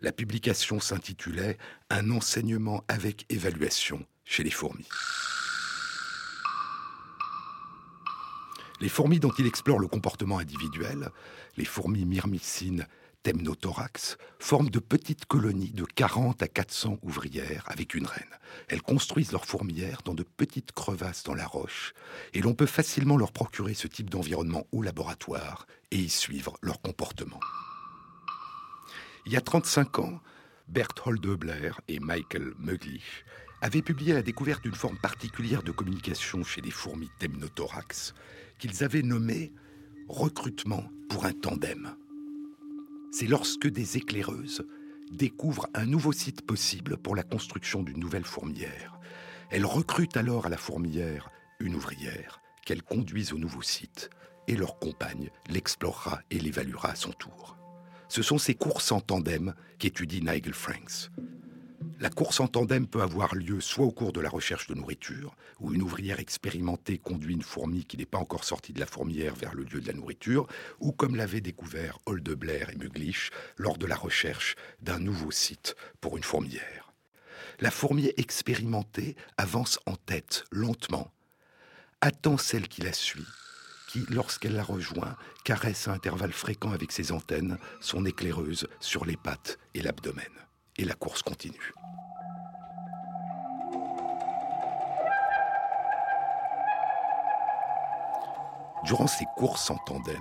La 0.00 0.12
publication 0.12 0.80
s'intitulait 0.80 1.58
Un 1.90 2.10
enseignement 2.10 2.82
avec 2.88 3.26
évaluation 3.28 4.04
chez 4.24 4.42
les 4.42 4.50
fourmis. 4.50 4.88
Les 8.80 8.88
fourmis 8.88 9.20
dont 9.20 9.32
il 9.38 9.46
explore 9.46 9.78
le 9.78 9.88
comportement 9.88 10.38
individuel, 10.38 11.10
les 11.58 11.66
fourmis 11.66 12.06
myrmicines 12.06 12.86
Temnothorax, 13.22 14.16
forment 14.38 14.70
de 14.70 14.78
petites 14.78 15.26
colonies 15.26 15.72
de 15.72 15.84
40 15.84 16.42
à 16.42 16.48
400 16.48 16.98
ouvrières 17.02 17.64
avec 17.66 17.94
une 17.94 18.06
reine. 18.06 18.38
Elles 18.68 18.80
construisent 18.80 19.32
leurs 19.32 19.44
fourmilières 19.44 20.00
dans 20.02 20.14
de 20.14 20.22
petites 20.22 20.72
crevasses 20.72 21.24
dans 21.24 21.34
la 21.34 21.46
roche, 21.46 21.92
et 22.32 22.40
l'on 22.40 22.54
peut 22.54 22.64
facilement 22.64 23.18
leur 23.18 23.32
procurer 23.32 23.74
ce 23.74 23.86
type 23.86 24.08
d'environnement 24.08 24.66
au 24.72 24.80
laboratoire 24.80 25.66
et 25.90 25.98
y 25.98 26.08
suivre 26.08 26.56
leur 26.62 26.80
comportement. 26.80 27.40
Il 29.26 29.32
y 29.32 29.36
a 29.36 29.42
35 29.42 29.98
ans, 29.98 30.20
Bert 30.68 30.94
Holdebler 31.04 31.72
et 31.88 32.00
Michael 32.00 32.54
Muglich 32.58 33.24
avaient 33.60 33.82
publié 33.82 34.14
la 34.14 34.22
découverte 34.22 34.62
d'une 34.62 34.74
forme 34.74 34.96
particulière 34.96 35.62
de 35.62 35.72
communication 35.72 36.42
chez 36.42 36.62
les 36.62 36.70
fourmis 36.70 37.10
Temnothorax 37.18 38.14
qu'ils 38.60 38.84
avaient 38.84 39.02
nommé 39.02 39.52
recrutement 40.08 40.84
pour 41.08 41.24
un 41.24 41.32
tandem. 41.32 41.96
C'est 43.10 43.26
lorsque 43.26 43.66
des 43.66 43.96
éclaireuses 43.96 44.64
découvrent 45.10 45.66
un 45.74 45.86
nouveau 45.86 46.12
site 46.12 46.42
possible 46.42 46.96
pour 46.96 47.16
la 47.16 47.24
construction 47.24 47.82
d'une 47.82 47.98
nouvelle 47.98 48.24
fourmilière. 48.24 49.00
Elles 49.50 49.66
recrutent 49.66 50.16
alors 50.16 50.46
à 50.46 50.48
la 50.48 50.56
fourmilière 50.56 51.30
une 51.58 51.74
ouvrière 51.74 52.40
qu'elles 52.64 52.82
conduisent 52.82 53.32
au 53.32 53.38
nouveau 53.38 53.62
site 53.62 54.10
et 54.46 54.54
leur 54.54 54.78
compagne 54.78 55.30
l'explorera 55.48 56.20
et 56.30 56.38
l'évaluera 56.38 56.90
à 56.90 56.94
son 56.94 57.10
tour. 57.10 57.56
Ce 58.08 58.22
sont 58.22 58.38
ces 58.38 58.54
courses 58.54 58.92
en 58.92 59.00
tandem 59.00 59.54
qu'étudie 59.78 60.20
Nigel 60.20 60.54
Franks. 60.54 61.10
La 61.98 62.10
course 62.10 62.40
en 62.40 62.46
tandem 62.46 62.86
peut 62.86 63.02
avoir 63.02 63.34
lieu 63.34 63.60
soit 63.60 63.84
au 63.84 63.90
cours 63.90 64.12
de 64.12 64.20
la 64.20 64.28
recherche 64.28 64.66
de 64.66 64.74
nourriture, 64.74 65.36
où 65.60 65.72
une 65.72 65.82
ouvrière 65.82 66.18
expérimentée 66.18 66.98
conduit 66.98 67.34
une 67.34 67.42
fourmi 67.42 67.84
qui 67.84 67.96
n'est 67.96 68.06
pas 68.06 68.18
encore 68.18 68.44
sortie 68.44 68.72
de 68.72 68.80
la 68.80 68.86
fourmière 68.86 69.34
vers 69.34 69.54
le 69.54 69.64
lieu 69.64 69.80
de 69.80 69.86
la 69.86 69.92
nourriture, 69.92 70.46
ou 70.78 70.92
comme 70.92 71.16
l'avaient 71.16 71.40
découvert 71.40 71.98
Holdebler 72.06 72.64
et 72.72 72.76
Muglich 72.76 73.30
lors 73.56 73.78
de 73.78 73.86
la 73.86 73.96
recherche 73.96 74.56
d'un 74.80 74.98
nouveau 74.98 75.30
site 75.30 75.76
pour 76.00 76.16
une 76.16 76.22
fourmière. 76.22 76.92
La 77.60 77.70
fourmi 77.70 78.10
expérimentée 78.16 79.16
avance 79.36 79.78
en 79.86 79.96
tête, 79.96 80.44
lentement, 80.50 81.12
attend 82.00 82.38
celle 82.38 82.68
qui 82.68 82.80
la 82.80 82.94
suit, 82.94 83.26
qui, 83.88 84.06
lorsqu'elle 84.08 84.54
la 84.54 84.62
rejoint, 84.62 85.16
caresse 85.44 85.88
à 85.88 85.92
intervalles 85.92 86.32
fréquents 86.32 86.72
avec 86.72 86.92
ses 86.92 87.12
antennes 87.12 87.58
son 87.80 88.06
éclaireuse 88.06 88.66
sur 88.80 89.04
les 89.04 89.16
pattes 89.16 89.58
et 89.74 89.82
l'abdomen. 89.82 90.24
Et 90.76 90.84
la 90.84 90.94
course 90.94 91.22
continue. 91.22 91.72
Durant 98.84 99.06
ces 99.06 99.26
courses 99.36 99.70
en 99.70 99.76
tandem, 99.76 100.16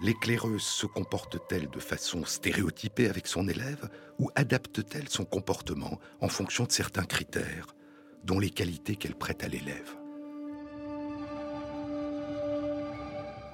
l'éclaireuse 0.00 0.62
se 0.62 0.86
comporte-t-elle 0.86 1.68
de 1.68 1.80
façon 1.80 2.24
stéréotypée 2.24 3.08
avec 3.08 3.26
son 3.26 3.48
élève 3.48 3.90
ou 4.18 4.30
adapte-t-elle 4.34 5.08
son 5.08 5.24
comportement 5.24 5.98
en 6.20 6.28
fonction 6.28 6.64
de 6.64 6.72
certains 6.72 7.04
critères, 7.04 7.74
dont 8.24 8.38
les 8.38 8.50
qualités 8.50 8.96
qu'elle 8.96 9.16
prête 9.16 9.42
à 9.42 9.48
l'élève? 9.48 9.96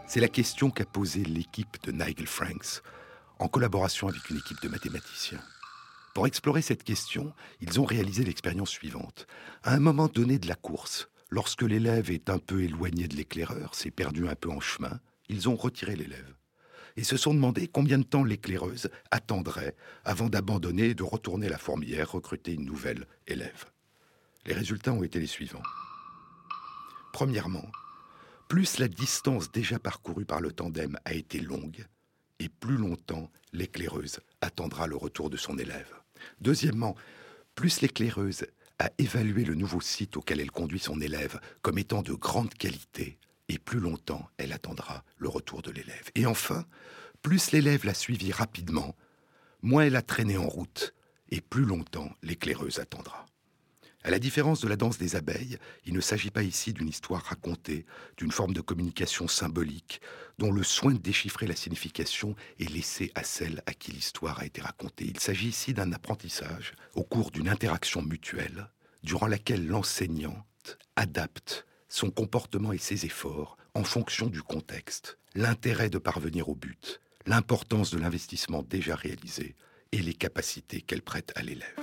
C'est 0.06 0.20
la 0.20 0.28
question 0.28 0.70
qu'a 0.70 0.84
posée 0.84 1.24
l'équipe 1.24 1.82
de 1.84 1.90
Nigel 1.90 2.26
Franks 2.26 2.82
en 3.38 3.48
collaboration 3.48 4.08
avec 4.08 4.28
une 4.28 4.36
équipe 4.36 4.60
de 4.62 4.68
mathématiciens. 4.68 5.40
Pour 6.14 6.26
explorer 6.26 6.60
cette 6.60 6.84
question, 6.84 7.32
ils 7.60 7.80
ont 7.80 7.84
réalisé 7.84 8.22
l'expérience 8.22 8.70
suivante. 8.70 9.26
À 9.62 9.74
un 9.74 9.80
moment 9.80 10.08
donné 10.08 10.38
de 10.38 10.46
la 10.46 10.54
course, 10.54 11.08
lorsque 11.30 11.62
l'élève 11.62 12.10
est 12.10 12.28
un 12.28 12.38
peu 12.38 12.62
éloigné 12.62 13.08
de 13.08 13.16
l'éclaireur, 13.16 13.74
s'est 13.74 13.90
perdu 13.90 14.28
un 14.28 14.34
peu 14.34 14.50
en 14.50 14.60
chemin, 14.60 15.00
ils 15.30 15.48
ont 15.48 15.56
retiré 15.56 15.96
l'élève. 15.96 16.34
Et 16.96 17.04
se 17.04 17.16
sont 17.16 17.32
demandé 17.32 17.66
combien 17.66 17.96
de 17.98 18.04
temps 18.04 18.24
l'éclaireuse 18.24 18.90
attendrait 19.10 19.74
avant 20.04 20.28
d'abandonner 20.28 20.88
et 20.88 20.94
de 20.94 21.02
retourner 21.02 21.48
la 21.48 21.56
fourmilière 21.56 22.12
recruter 22.12 22.52
une 22.52 22.66
nouvelle 22.66 23.06
élève. 23.26 23.64
Les 24.44 24.52
résultats 24.52 24.92
ont 24.92 25.02
été 25.02 25.18
les 25.18 25.26
suivants. 25.26 25.62
Premièrement, 27.14 27.70
plus 28.48 28.78
la 28.78 28.88
distance 28.88 29.50
déjà 29.50 29.78
parcourue 29.78 30.26
par 30.26 30.42
le 30.42 30.52
tandem 30.52 30.98
a 31.06 31.14
été 31.14 31.40
longue, 31.40 31.86
et 32.38 32.50
plus 32.50 32.76
longtemps 32.76 33.30
l'éclaireuse 33.54 34.20
attendra 34.42 34.86
le 34.86 34.96
retour 34.96 35.30
de 35.30 35.38
son 35.38 35.56
élève. 35.56 36.01
Deuxièmement, 36.40 36.96
plus 37.54 37.80
l'éclaireuse 37.80 38.46
a 38.78 38.90
évalué 38.98 39.44
le 39.44 39.54
nouveau 39.54 39.80
site 39.80 40.16
auquel 40.16 40.40
elle 40.40 40.50
conduit 40.50 40.78
son 40.78 41.00
élève 41.00 41.40
comme 41.60 41.78
étant 41.78 42.02
de 42.02 42.12
grande 42.12 42.54
qualité, 42.54 43.18
et 43.48 43.58
plus 43.58 43.80
longtemps 43.80 44.28
elle 44.38 44.52
attendra 44.52 45.04
le 45.18 45.28
retour 45.28 45.62
de 45.62 45.70
l'élève. 45.70 46.10
Et 46.14 46.26
enfin, 46.26 46.64
plus 47.22 47.52
l'élève 47.52 47.84
l'a 47.84 47.94
suivi 47.94 48.32
rapidement, 48.32 48.96
moins 49.62 49.84
elle 49.84 49.96
a 49.96 50.02
traîné 50.02 50.36
en 50.36 50.48
route, 50.48 50.94
et 51.30 51.40
plus 51.40 51.64
longtemps 51.64 52.10
l'éclaireuse 52.22 52.78
attendra. 52.78 53.26
À 54.04 54.10
la 54.10 54.18
différence 54.18 54.60
de 54.60 54.68
la 54.68 54.76
danse 54.76 54.98
des 54.98 55.14
abeilles, 55.14 55.58
il 55.84 55.94
ne 55.94 56.00
s'agit 56.00 56.30
pas 56.30 56.42
ici 56.42 56.72
d'une 56.72 56.88
histoire 56.88 57.22
racontée, 57.22 57.86
d'une 58.16 58.32
forme 58.32 58.52
de 58.52 58.60
communication 58.60 59.28
symbolique, 59.28 60.00
dont 60.38 60.50
le 60.50 60.64
soin 60.64 60.92
de 60.92 60.98
déchiffrer 60.98 61.46
la 61.46 61.54
signification 61.54 62.34
est 62.58 62.68
laissé 62.68 63.12
à 63.14 63.22
celle 63.22 63.62
à 63.66 63.74
qui 63.74 63.92
l'histoire 63.92 64.40
a 64.40 64.44
été 64.44 64.60
racontée. 64.60 65.04
Il 65.06 65.20
s'agit 65.20 65.48
ici 65.48 65.72
d'un 65.72 65.92
apprentissage 65.92 66.72
au 66.94 67.04
cours 67.04 67.30
d'une 67.30 67.48
interaction 67.48 68.02
mutuelle, 68.02 68.68
durant 69.04 69.28
laquelle 69.28 69.68
l'enseignante 69.68 70.78
adapte 70.96 71.66
son 71.88 72.10
comportement 72.10 72.72
et 72.72 72.78
ses 72.78 73.06
efforts 73.06 73.56
en 73.74 73.84
fonction 73.84 74.26
du 74.26 74.42
contexte, 74.42 75.18
l'intérêt 75.34 75.90
de 75.90 75.98
parvenir 75.98 76.48
au 76.48 76.56
but, 76.56 77.00
l'importance 77.26 77.90
de 77.90 77.98
l'investissement 77.98 78.62
déjà 78.62 78.96
réalisé 78.96 79.54
et 79.92 79.98
les 79.98 80.14
capacités 80.14 80.80
qu'elle 80.80 81.02
prête 81.02 81.32
à 81.36 81.42
l'élève. 81.42 81.81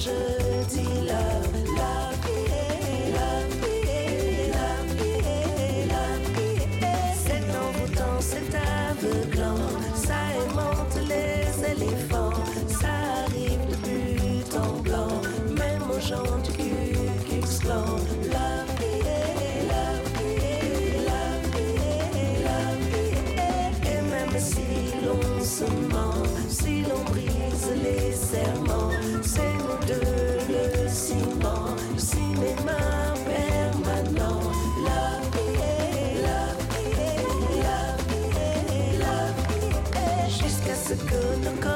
może 0.00 0.39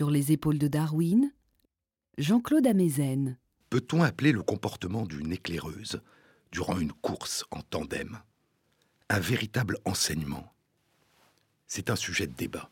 Sur 0.00 0.10
les 0.10 0.32
épaules 0.32 0.56
de 0.56 0.66
Darwin, 0.66 1.30
Jean-Claude 2.16 2.66
Amezen. 2.66 3.36
Peut-on 3.68 4.02
appeler 4.02 4.32
le 4.32 4.42
comportement 4.42 5.04
d'une 5.04 5.30
éclaireuse, 5.30 6.00
durant 6.52 6.78
une 6.78 6.94
course 6.94 7.44
en 7.50 7.60
tandem, 7.60 8.18
un 9.10 9.20
véritable 9.20 9.76
enseignement? 9.84 10.54
C'est 11.66 11.90
un 11.90 11.96
sujet 11.96 12.26
de 12.26 12.32
débat. 12.32 12.70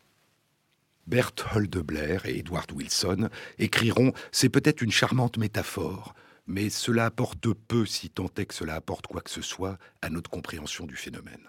Bert 1.06 1.34
Holdeblair 1.54 2.24
et 2.24 2.38
Edward 2.38 2.72
Wilson 2.72 3.28
écriront 3.58 4.14
C'est 4.32 4.48
peut-être 4.48 4.80
une 4.80 4.90
charmante 4.90 5.36
métaphore, 5.36 6.14
mais 6.46 6.70
cela 6.70 7.04
apporte 7.04 7.52
peu, 7.52 7.84
si 7.84 8.08
tant 8.08 8.30
est 8.38 8.46
que 8.46 8.54
cela 8.54 8.76
apporte 8.76 9.06
quoi 9.06 9.20
que 9.20 9.28
ce 9.28 9.42
soit, 9.42 9.76
à 10.00 10.08
notre 10.08 10.30
compréhension 10.30 10.86
du 10.86 10.96
phénomène. 10.96 11.46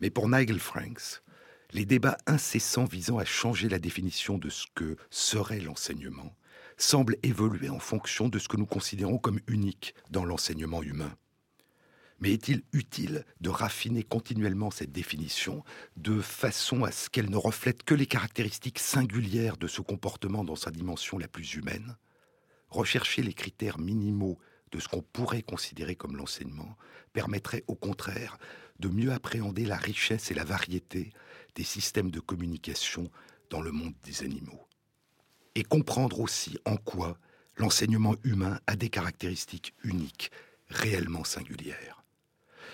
Mais 0.00 0.10
pour 0.10 0.28
Nigel 0.28 0.60
Franks, 0.60 1.22
les 1.74 1.84
débats 1.84 2.16
incessants 2.26 2.84
visant 2.84 3.18
à 3.18 3.24
changer 3.24 3.68
la 3.68 3.80
définition 3.80 4.38
de 4.38 4.48
ce 4.48 4.64
que 4.76 4.96
serait 5.10 5.60
l'enseignement 5.60 6.34
semble 6.76 7.16
évoluer 7.22 7.68
en 7.68 7.80
fonction 7.80 8.28
de 8.28 8.38
ce 8.38 8.48
que 8.48 8.56
nous 8.56 8.66
considérons 8.66 9.18
comme 9.18 9.40
unique 9.48 9.94
dans 10.10 10.24
l'enseignement 10.24 10.82
humain. 10.82 11.12
Mais 12.20 12.32
est-il 12.32 12.62
utile 12.72 13.24
de 13.40 13.50
raffiner 13.50 14.04
continuellement 14.04 14.70
cette 14.70 14.92
définition 14.92 15.64
de 15.96 16.20
façon 16.20 16.84
à 16.84 16.92
ce 16.92 17.10
qu'elle 17.10 17.28
ne 17.28 17.36
reflète 17.36 17.82
que 17.82 17.94
les 17.94 18.06
caractéristiques 18.06 18.78
singulières 18.78 19.56
de 19.56 19.66
ce 19.66 19.80
comportement 19.80 20.44
dans 20.44 20.56
sa 20.56 20.70
dimension 20.70 21.18
la 21.18 21.28
plus 21.28 21.54
humaine? 21.54 21.96
Rechercher 22.70 23.22
les 23.22 23.34
critères 23.34 23.80
minimaux 23.80 24.38
de 24.70 24.78
ce 24.78 24.88
qu'on 24.88 25.02
pourrait 25.02 25.42
considérer 25.42 25.96
comme 25.96 26.16
l'enseignement 26.16 26.76
permettrait 27.12 27.64
au 27.66 27.74
contraire 27.74 28.38
de 28.78 28.88
mieux 28.88 29.12
appréhender 29.12 29.64
la 29.64 29.76
richesse 29.76 30.30
et 30.30 30.34
la 30.34 30.44
variété 30.44 31.12
des 31.54 31.64
systèmes 31.64 32.10
de 32.10 32.20
communication 32.20 33.10
dans 33.50 33.60
le 33.60 33.72
monde 33.72 33.94
des 34.02 34.22
animaux. 34.22 34.66
Et 35.54 35.62
comprendre 35.62 36.20
aussi 36.20 36.58
en 36.64 36.76
quoi 36.76 37.18
l'enseignement 37.56 38.16
humain 38.24 38.58
a 38.66 38.76
des 38.76 38.88
caractéristiques 38.88 39.74
uniques, 39.84 40.30
réellement 40.68 41.24
singulières. 41.24 42.02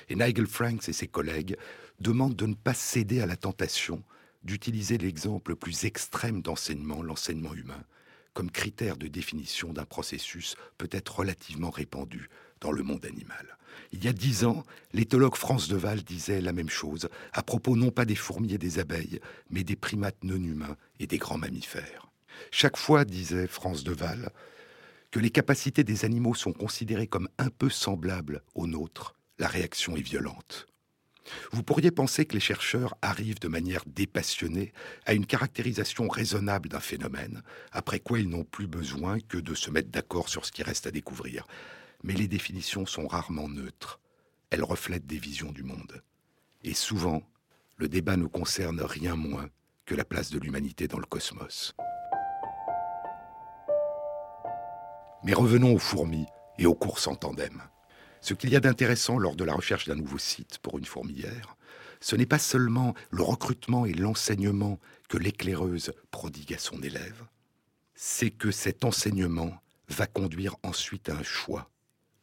Et 0.08 0.14
Nigel 0.14 0.46
Franks 0.46 0.88
et 0.88 0.92
ses 0.92 1.08
collègues 1.08 1.56
demandent 2.00 2.36
de 2.36 2.46
ne 2.46 2.54
pas 2.54 2.74
céder 2.74 3.20
à 3.20 3.26
la 3.26 3.36
tentation 3.36 4.02
d'utiliser 4.42 4.96
l'exemple 4.96 5.50
le 5.50 5.56
plus 5.56 5.84
extrême 5.84 6.40
d'enseignement, 6.40 7.02
l'enseignement 7.02 7.52
humain, 7.52 7.84
comme 8.32 8.50
critère 8.50 8.96
de 8.96 9.06
définition 9.06 9.72
d'un 9.72 9.84
processus 9.84 10.56
peut-être 10.78 11.18
relativement 11.18 11.70
répandu 11.70 12.30
dans 12.60 12.72
le 12.72 12.82
monde 12.82 13.04
animal. 13.04 13.58
Il 13.92 14.04
y 14.04 14.08
a 14.08 14.12
dix 14.12 14.44
ans, 14.44 14.64
l'éthologue 14.92 15.36
France 15.36 15.68
Deval 15.68 16.02
disait 16.02 16.40
la 16.40 16.52
même 16.52 16.70
chose 16.70 17.08
à 17.32 17.42
propos 17.42 17.76
non 17.76 17.90
pas 17.90 18.04
des 18.04 18.14
fourmis 18.14 18.54
et 18.54 18.58
des 18.58 18.78
abeilles, 18.78 19.20
mais 19.50 19.64
des 19.64 19.76
primates 19.76 20.22
non 20.22 20.36
humains 20.36 20.76
et 20.98 21.06
des 21.06 21.18
grands 21.18 21.38
mammifères. 21.38 22.10
Chaque 22.50 22.76
fois, 22.76 23.04
disait 23.04 23.46
France 23.46 23.84
Deval, 23.84 24.30
que 25.10 25.20
les 25.20 25.30
capacités 25.30 25.84
des 25.84 26.04
animaux 26.04 26.34
sont 26.34 26.52
considérées 26.52 27.08
comme 27.08 27.28
un 27.38 27.50
peu 27.50 27.68
semblables 27.68 28.42
aux 28.54 28.66
nôtres, 28.66 29.14
la 29.38 29.48
réaction 29.48 29.96
est 29.96 30.02
violente. 30.02 30.66
Vous 31.52 31.62
pourriez 31.62 31.90
penser 31.90 32.24
que 32.24 32.34
les 32.34 32.40
chercheurs 32.40 32.94
arrivent 33.02 33.40
de 33.40 33.48
manière 33.48 33.84
dépassionnée 33.86 34.72
à 35.06 35.14
une 35.14 35.26
caractérisation 35.26 36.08
raisonnable 36.08 36.68
d'un 36.68 36.80
phénomène, 36.80 37.42
après 37.72 38.00
quoi 38.00 38.18
ils 38.18 38.28
n'ont 38.28 38.44
plus 38.44 38.66
besoin 38.66 39.18
que 39.20 39.38
de 39.38 39.54
se 39.54 39.70
mettre 39.70 39.90
d'accord 39.90 40.28
sur 40.28 40.44
ce 40.44 40.52
qui 40.52 40.62
reste 40.62 40.86
à 40.86 40.90
découvrir. 40.90 41.46
Mais 42.02 42.14
les 42.14 42.28
définitions 42.28 42.86
sont 42.86 43.06
rarement 43.06 43.48
neutres. 43.48 44.00
Elles 44.50 44.64
reflètent 44.64 45.06
des 45.06 45.18
visions 45.18 45.52
du 45.52 45.62
monde. 45.62 46.02
Et 46.62 46.74
souvent, 46.74 47.22
le 47.76 47.88
débat 47.88 48.16
ne 48.16 48.26
concerne 48.26 48.80
rien 48.80 49.16
moins 49.16 49.48
que 49.86 49.94
la 49.94 50.04
place 50.04 50.30
de 50.30 50.38
l'humanité 50.38 50.88
dans 50.88 50.98
le 50.98 51.06
cosmos. 51.06 51.74
Mais 55.22 55.34
revenons 55.34 55.74
aux 55.74 55.78
fourmis 55.78 56.26
et 56.58 56.66
aux 56.66 56.74
courses 56.74 57.06
en 57.06 57.16
tandem. 57.16 57.62
Ce 58.20 58.34
qu'il 58.34 58.50
y 58.50 58.56
a 58.56 58.60
d'intéressant 58.60 59.18
lors 59.18 59.36
de 59.36 59.44
la 59.44 59.54
recherche 59.54 59.86
d'un 59.86 59.94
nouveau 59.94 60.18
site 60.18 60.58
pour 60.58 60.78
une 60.78 60.84
fourmilière, 60.84 61.56
ce 62.00 62.16
n'est 62.16 62.26
pas 62.26 62.38
seulement 62.38 62.94
le 63.10 63.22
recrutement 63.22 63.86
et 63.86 63.92
l'enseignement 63.92 64.78
que 65.08 65.18
l'éclaireuse 65.18 65.92
prodigue 66.10 66.54
à 66.54 66.58
son 66.58 66.82
élève, 66.82 67.26
c'est 67.94 68.30
que 68.30 68.50
cet 68.50 68.84
enseignement 68.84 69.62
va 69.88 70.06
conduire 70.06 70.56
ensuite 70.62 71.08
à 71.08 71.16
un 71.16 71.22
choix. 71.22 71.70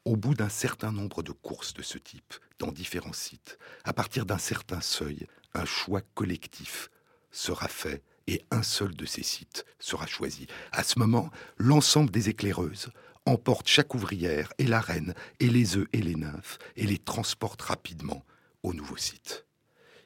Au 0.07 0.15
bout 0.15 0.35
d'un 0.35 0.47
certain 0.47 0.93
nombre 0.93 1.21
de 1.21 1.33
courses 1.33 1.73
de 1.73 1.81
ce 1.81 1.97
type, 1.97 2.33
dans 2.59 2.71
différents 2.71 3.11
sites, 3.11 3.59
à 3.83 3.91
partir 3.91 4.25
d'un 4.25 4.37
certain 4.37 4.79
seuil, 4.79 5.27
un 5.53 5.65
choix 5.65 5.99
collectif 6.13 6.89
sera 7.29 7.67
fait 7.67 8.01
et 8.25 8.41
un 8.49 8.63
seul 8.63 8.95
de 8.95 9.05
ces 9.05 9.21
sites 9.21 9.65
sera 9.79 10.07
choisi. 10.07 10.47
À 10.71 10.83
ce 10.83 10.97
moment, 10.97 11.29
l'ensemble 11.57 12.09
des 12.09 12.29
éclaireuses 12.29 12.87
emporte 13.25 13.67
chaque 13.67 13.95
ouvrière 13.95 14.53
et 14.59 14.65
la 14.65 14.79
reine 14.79 15.13
et 15.41 15.49
les 15.49 15.75
œufs 15.75 15.89
et 15.91 16.01
les 16.01 16.15
nymphes 16.15 16.57
et 16.77 16.87
les 16.87 16.99
transporte 16.99 17.61
rapidement 17.61 18.23
au 18.63 18.73
nouveau 18.73 18.95
site. 18.95 19.45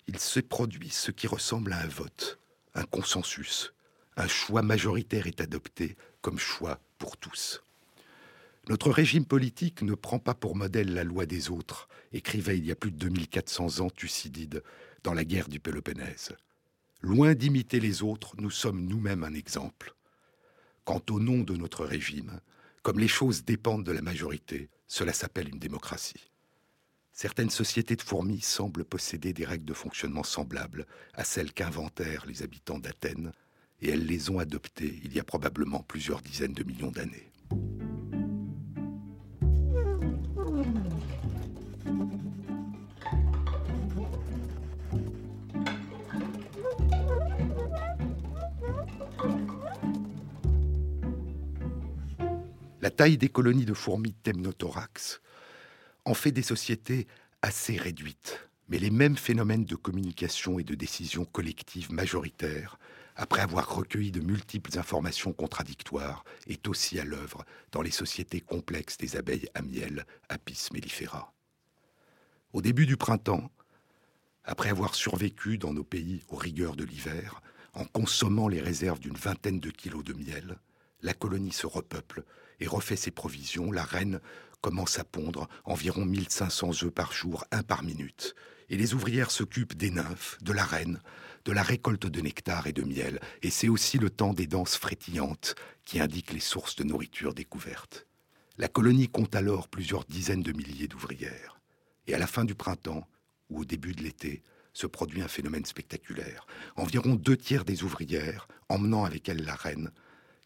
Il 0.08 0.18
se 0.18 0.40
produit 0.40 0.90
ce 0.90 1.12
qui 1.12 1.28
ressemble 1.28 1.74
à 1.74 1.80
un 1.80 1.88
vote, 1.88 2.40
un 2.74 2.86
consensus. 2.86 3.72
Un 4.18 4.28
choix 4.28 4.64
majoritaire 4.64 5.28
est 5.28 5.42
adopté 5.42 5.96
comme 6.22 6.40
choix 6.40 6.80
pour 6.98 7.18
tous. 7.18 7.64
Notre 8.72 8.90
régime 8.90 9.26
politique 9.26 9.82
ne 9.82 9.96
prend 9.96 10.18
pas 10.18 10.34
pour 10.34 10.56
modèle 10.56 10.94
la 10.94 11.04
loi 11.04 11.26
des 11.26 11.50
autres, 11.50 11.90
écrivait 12.14 12.58
il 12.58 12.66
y 12.66 12.72
a 12.72 12.76
plus 12.78 12.94
de 12.94 13.00
2400 13.00 13.82
ans 13.82 13.90
Thucydide 13.90 14.64
dans 15.04 15.14
la 15.14 15.26
guerre 15.26 15.50
du 15.50 15.60
Péloponnèse. 15.60 16.32
Loin 17.02 17.34
d'imiter 17.34 17.82
les 17.82 18.02
autres, 18.02 18.34
nous 18.38 18.50
sommes 18.50 18.88
nous-mêmes 18.88 19.26
un 19.26 19.34
exemple. 19.34 19.94
Quant 20.86 21.02
au 21.10 21.20
nom 21.20 21.40
de 21.40 21.58
notre 21.58 21.84
régime, 21.84 22.40
comme 22.82 22.98
les 22.98 23.10
choses 23.10 23.44
dépendent 23.44 23.84
de 23.84 23.92
la 23.92 24.02
majorité, 24.02 24.70
cela 24.88 25.12
s'appelle 25.12 25.50
une 25.50 25.60
démocratie. 25.60 26.32
Certaines 27.12 27.50
sociétés 27.50 27.98
de 27.98 28.02
fourmis 28.02 28.40
semblent 28.40 28.86
posséder 28.86 29.34
des 29.34 29.44
règles 29.44 29.66
de 29.66 29.74
fonctionnement 29.74 30.24
semblables 30.24 30.88
à 31.14 31.26
celles 31.26 31.52
qu'inventèrent 31.52 32.26
les 32.26 32.42
habitants 32.42 32.80
d'Athènes, 32.80 33.34
et 33.82 33.90
elles 33.90 34.06
les 34.06 34.30
ont 34.30 34.40
adoptées 34.40 35.02
il 35.04 35.14
y 35.14 35.20
a 35.20 35.26
probablement 35.26 35.84
plusieurs 35.84 36.22
dizaines 36.22 36.54
de 36.54 36.64
millions 36.64 36.92
d'années. 36.92 37.31
La 52.82 52.90
taille 52.90 53.20
des 53.20 53.30
colonies 53.30 53.66
de 53.66 53.76
fourmis 53.76 54.14
Temnothorax 54.14 55.22
en 56.04 56.16
fait 56.16 56.32
des 56.32 56.42
sociétés 56.42 57.06
assez 57.44 57.78
réduites, 57.78 58.50
mais 58.70 58.80
les 58.80 58.90
mêmes 58.90 59.18
phénomènes 59.18 59.66
de 59.66 59.76
communication 59.76 60.58
et 60.58 60.64
de 60.64 60.74
décision 60.74 61.24
collective 61.24 61.92
majoritaire, 61.92 62.80
après 63.16 63.42
avoir 63.42 63.76
recueilli 63.76 64.12
de 64.12 64.20
multiples 64.20 64.80
informations 64.80 65.32
contradictoires, 65.32 66.26
est 66.48 66.68
aussi 66.68 67.00
à 67.00 67.04
l'œuvre 67.04 67.46
dans 67.72 67.84
les 67.84 67.92
sociétés 67.92 68.42
complexes 68.42 68.98
des 68.98 69.16
abeilles 69.16 69.48
à 69.54 69.62
miel 69.62 70.08
Apis 70.28 70.70
mellifera. 70.74 71.36
Au 72.52 72.64
début 72.64 72.88
du 72.88 72.98
printemps, 72.98 73.52
après 74.44 74.70
avoir 74.70 74.96
survécu 74.96 75.60
dans 75.60 75.72
nos 75.74 75.84
pays 75.84 76.24
aux 76.30 76.36
rigueurs 76.36 76.76
de 76.76 76.84
l'hiver, 76.84 77.44
en 77.74 77.86
consommant 77.86 78.48
les 78.48 78.60
réserves 78.60 79.00
d'une 79.00 79.16
vingtaine 79.16 79.60
de 79.60 79.70
kilos 79.70 80.04
de 80.04 80.14
miel, 80.14 80.58
la 81.04 81.14
colonie 81.14 81.54
se 81.54 81.68
repeuple 81.68 82.24
et 82.62 82.68
refait 82.68 82.96
ses 82.96 83.12
provisions, 83.12 83.72
la 83.72 83.84
reine 83.84 84.22
commence 84.62 85.00
à 85.00 85.04
pondre 85.04 85.50
environ 85.66 86.06
1500 86.06 86.84
œufs 86.84 86.92
par 86.92 87.12
jour, 87.12 87.44
un 87.52 87.64
par 87.64 87.84
minute. 87.84 88.36
Et 88.70 88.78
les 88.78 88.94
ouvrières 88.94 89.32
s'occupent 89.32 89.76
des 89.76 89.90
nymphes, 89.90 90.38
de 90.42 90.54
la 90.54 90.64
reine, 90.64 91.02
de 91.44 91.52
la 91.52 91.64
récolte 91.64 92.06
de 92.06 92.22
nectar 92.22 92.68
et 92.68 92.72
de 92.72 92.84
miel. 92.84 93.20
Et 93.42 93.50
c'est 93.50 93.68
aussi 93.68 93.98
le 93.98 94.10
temps 94.10 94.34
des 94.34 94.48
danses 94.48 94.78
frétillantes 94.78 95.56
qui 95.84 96.00
indiquent 96.00 96.32
les 96.32 96.40
sources 96.40 96.76
de 96.76 96.84
nourriture 96.84 97.34
découvertes. 97.34 98.06
La 98.58 98.68
colonie 98.68 99.10
compte 99.10 99.36
alors 99.36 99.68
plusieurs 99.68 100.06
dizaines 100.06 100.44
de 100.44 100.54
milliers 100.54 100.88
d'ouvrières. 100.88 101.60
Et 102.06 102.14
à 102.14 102.20
la 102.20 102.28
fin 102.28 102.46
du 102.46 102.54
printemps, 102.54 103.08
ou 103.50 103.62
au 103.62 103.66
début 103.66 103.94
de 103.94 104.04
l'été, 104.04 104.44
se 104.74 104.88
produit 104.88 105.22
un 105.22 105.28
phénomène 105.28 105.66
spectaculaire. 105.66 106.46
Environ 106.76 107.16
deux 107.16 107.36
tiers 107.36 107.66
des 107.66 107.84
ouvrières, 107.84 108.48
emmenant 108.70 109.04
avec 109.04 109.28
elles 109.28 109.44
la 109.44 109.56
reine, 109.56 109.92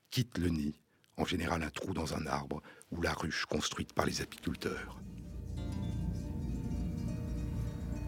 quittent 0.10 0.38
le 0.38 0.50
nid 0.50 0.80
en 1.18 1.26
général 1.26 1.64
un 1.64 1.70
trou 1.70 1.94
dans 1.94 2.14
un 2.14 2.26
arbre 2.28 2.62
ou 2.92 3.02
la 3.02 3.14
ruche 3.14 3.46
construite 3.46 3.94
par 3.94 4.06
les 4.06 4.22
apiculteurs. 4.22 5.00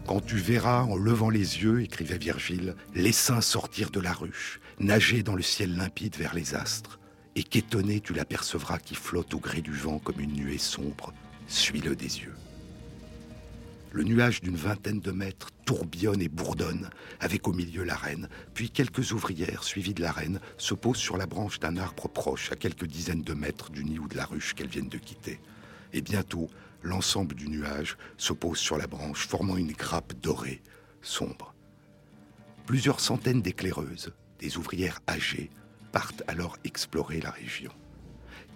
Quand 0.06 0.20
tu 0.20 0.36
verras 0.36 0.84
en 0.84 0.96
levant 0.96 1.28
les 1.28 1.62
yeux, 1.62 1.82
écrivait 1.82 2.16
Virgile, 2.16 2.76
l'essaim 2.94 3.42
sortir 3.42 3.90
de 3.90 4.00
la 4.00 4.14
ruche, 4.14 4.58
nager 4.78 5.22
dans 5.22 5.34
le 5.34 5.42
ciel 5.42 5.76
limpide 5.76 6.16
vers 6.16 6.34
les 6.34 6.54
astres, 6.54 6.98
et 7.36 7.42
qu'étonné 7.42 8.00
tu 8.00 8.14
l'apercevras 8.14 8.78
qui 8.78 8.94
flotte 8.94 9.34
au 9.34 9.38
gré 9.38 9.60
du 9.60 9.72
vent 9.72 9.98
comme 9.98 10.20
une 10.20 10.32
nuée 10.32 10.56
sombre, 10.56 11.12
suis-le 11.46 11.94
des 11.94 12.20
yeux. 12.20 12.34
Le 13.90 14.04
nuage 14.04 14.42
d'une 14.42 14.56
vingtaine 14.56 15.00
de 15.00 15.12
mètres 15.12 15.48
tourbillonne 15.64 16.20
et 16.20 16.28
bourdonne, 16.28 16.90
avec 17.20 17.48
au 17.48 17.54
milieu 17.54 17.84
la 17.84 17.96
reine, 17.96 18.28
puis 18.52 18.70
quelques 18.70 19.12
ouvrières, 19.12 19.64
suivies 19.64 19.94
de 19.94 20.02
la 20.02 20.12
reine, 20.12 20.40
se 20.58 20.74
posent 20.74 20.98
sur 20.98 21.16
la 21.16 21.24
branche 21.24 21.58
d'un 21.58 21.78
arbre 21.78 22.06
proche, 22.08 22.52
à 22.52 22.56
quelques 22.56 22.84
dizaines 22.84 23.22
de 23.22 23.32
mètres 23.32 23.70
du 23.70 23.84
nid 23.84 23.98
ou 23.98 24.06
de 24.06 24.16
la 24.16 24.26
ruche 24.26 24.54
qu'elles 24.54 24.68
viennent 24.68 24.90
de 24.90 24.98
quitter. 24.98 25.40
Et 25.94 26.02
bientôt, 26.02 26.50
l'ensemble 26.82 27.34
du 27.34 27.48
nuage 27.48 27.96
se 28.18 28.34
pose 28.34 28.58
sur 28.58 28.76
la 28.76 28.86
branche, 28.86 29.26
formant 29.26 29.56
une 29.56 29.72
grappe 29.72 30.12
dorée, 30.20 30.60
sombre. 31.00 31.54
Plusieurs 32.66 33.00
centaines 33.00 33.40
d'éclaireuses, 33.40 34.12
des 34.38 34.58
ouvrières 34.58 35.00
âgées, 35.08 35.50
partent 35.92 36.22
alors 36.28 36.58
explorer 36.64 37.22
la 37.22 37.30
région, 37.30 37.72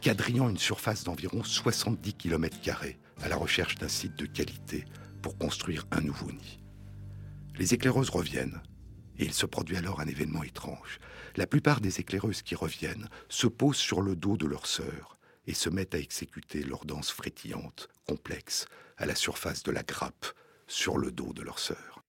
quadrillant 0.02 0.50
une 0.50 0.58
surface 0.58 1.04
d'environ 1.04 1.42
70 1.42 2.12
km 2.12 2.58
à 3.22 3.28
la 3.28 3.36
recherche 3.36 3.76
d'un 3.76 3.88
site 3.88 4.16
de 4.16 4.26
qualité 4.26 4.84
pour 5.22 5.38
construire 5.38 5.86
un 5.90 6.00
nouveau 6.00 6.30
nid. 6.30 6.58
Les 7.56 7.74
éclaireuses 7.74 8.10
reviennent, 8.10 8.60
Et 9.18 9.24
il 9.24 9.32
se 9.32 9.46
produit 9.46 9.76
alors 9.76 10.00
un 10.00 10.06
événement 10.06 10.42
étrange. 10.42 10.98
La 11.36 11.46
plupart 11.46 11.80
des 11.80 12.00
éclaireuses 12.00 12.42
qui 12.42 12.54
reviennent 12.54 13.08
se 13.28 13.46
posent 13.46 13.76
sur 13.76 14.00
le 14.00 14.16
dos 14.16 14.36
de 14.36 14.46
leur 14.46 14.66
sœur 14.66 15.18
et 15.46 15.54
se 15.54 15.68
mettent 15.68 15.94
à 15.94 15.98
exécuter 15.98 16.62
leur 16.62 16.84
danse 16.84 17.10
frétillante, 17.10 17.88
complexe, 18.06 18.66
à 18.96 19.06
la 19.06 19.14
surface 19.14 19.62
de 19.62 19.70
la 19.70 19.82
grappe, 19.82 20.26
sur 20.66 20.96
le 20.96 21.10
dos 21.10 21.32
de 21.32 21.42
leur 21.42 21.58
sœur. 21.58 22.02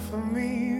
for 0.00 0.16
me. 0.16 0.79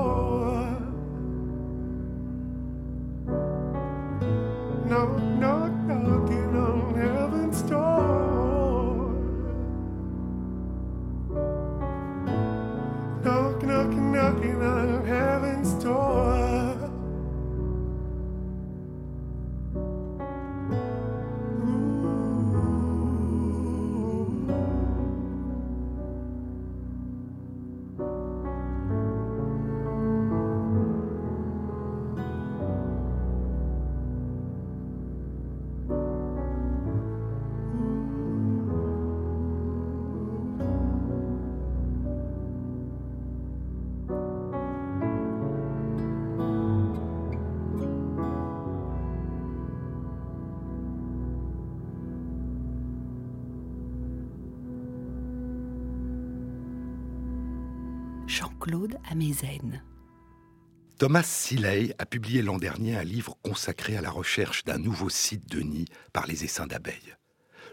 Thomas 60.97 61.23
Seeley 61.23 61.95
a 61.97 62.05
publié 62.05 62.41
l'an 62.41 62.57
dernier 62.57 62.95
un 62.95 63.03
livre 63.03 63.35
consacré 63.41 63.97
à 63.97 64.01
la 64.01 64.11
recherche 64.11 64.63
d'un 64.65 64.77
nouveau 64.77 65.09
site 65.09 65.49
de 65.49 65.59
nid 65.59 65.85
par 66.13 66.27
les 66.27 66.43
essaims 66.43 66.67
d'abeilles. 66.67 67.15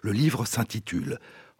Le 0.02 0.12
livre 0.12 0.46
s'intitule 0.46 1.18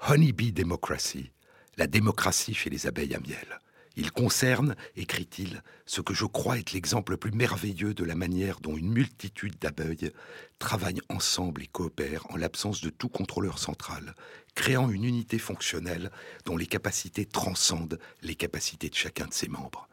Honeybee 0.09 0.53
Democracy, 0.53 1.31
la 1.77 1.87
démocratie 1.87 2.55
chez 2.55 2.71
les 2.71 2.87
abeilles 2.87 3.15
à 3.15 3.21
miel. 3.21 3.61
Il 3.97 4.13
concerne, 4.13 4.77
écrit-il, 4.95 5.61
ce 5.85 6.01
que 6.01 6.15
je 6.15 6.25
crois 6.25 6.59
être 6.59 6.73
l'exemple 6.73 7.13
le 7.13 7.19
plus 7.19 7.33
merveilleux 7.33 7.95
de 7.95 8.05
la 8.05 8.15
manière 8.15 8.61
dont 8.61 8.77
une 8.77 8.93
multitude 8.93 9.59
d'abeilles 9.61 10.13
travaillent 10.61 11.03
ensemble 11.09 11.65
et 11.65 11.67
coopèrent 11.67 12.25
en 12.31 12.37
l'absence 12.37 12.81
de 12.81 12.91
tout 12.91 13.09
contrôleur 13.09 13.59
central, 13.59 14.15
créant 14.59 14.91
une 14.91 15.05
unité 15.05 15.39
fonctionnelle 15.39 16.11
dont 16.45 16.57
les 16.57 16.67
capacités 16.67 17.25
transcendent 17.25 18.01
les 18.23 18.35
capacités 18.35 18.89
de 18.89 18.95
chacun 18.97 19.27
de 19.27 19.33
ses 19.33 19.47
membres. 19.47 19.89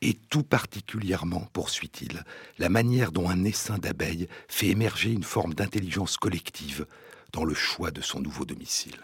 Et 0.00 0.14
tout 0.14 0.42
particulièrement, 0.42 1.48
poursuit-il, 1.52 2.24
la 2.58 2.70
manière 2.70 3.12
dont 3.12 3.30
un 3.30 3.44
essaim 3.44 3.78
d'abeilles 3.78 4.26
fait 4.48 4.66
émerger 4.66 5.12
une 5.12 5.22
forme 5.22 5.54
d'intelligence 5.54 6.16
collective 6.16 6.86
dans 7.32 7.44
le 7.44 7.54
choix 7.54 7.92
de 7.92 8.00
son 8.00 8.18
nouveau 8.18 8.44
domicile. 8.44 9.00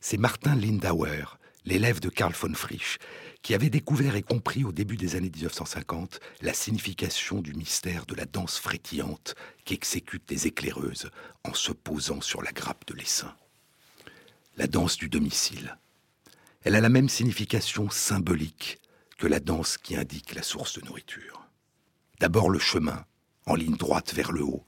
C'est 0.00 0.18
Martin 0.18 0.56
Lindauer, 0.56 1.38
l'élève 1.68 2.00
de 2.00 2.08
Karl 2.08 2.32
von 2.32 2.54
Frisch, 2.54 2.96
qui 3.42 3.54
avait 3.54 3.68
découvert 3.68 4.16
et 4.16 4.22
compris 4.22 4.64
au 4.64 4.72
début 4.72 4.96
des 4.96 5.16
années 5.16 5.28
1950 5.28 6.18
la 6.40 6.54
signification 6.54 7.42
du 7.42 7.52
mystère 7.52 8.06
de 8.06 8.14
la 8.14 8.24
danse 8.24 8.58
frétillante 8.58 9.34
qu'exécutent 9.66 10.30
les 10.30 10.46
éclaireuses 10.46 11.10
en 11.44 11.52
se 11.52 11.72
posant 11.72 12.22
sur 12.22 12.40
la 12.40 12.52
grappe 12.52 12.86
de 12.86 12.94
l'essaim. 12.94 13.36
La 14.56 14.66
danse 14.66 14.96
du 14.96 15.10
domicile. 15.10 15.76
Elle 16.62 16.74
a 16.74 16.80
la 16.80 16.88
même 16.88 17.10
signification 17.10 17.90
symbolique 17.90 18.78
que 19.18 19.26
la 19.26 19.38
danse 19.38 19.76
qui 19.76 19.94
indique 19.94 20.34
la 20.34 20.42
source 20.42 20.80
de 20.80 20.86
nourriture. 20.86 21.50
D'abord 22.18 22.48
le 22.48 22.58
chemin, 22.58 23.04
en 23.44 23.54
ligne 23.54 23.76
droite 23.76 24.14
vers 24.14 24.32
le 24.32 24.42
haut, 24.42 24.64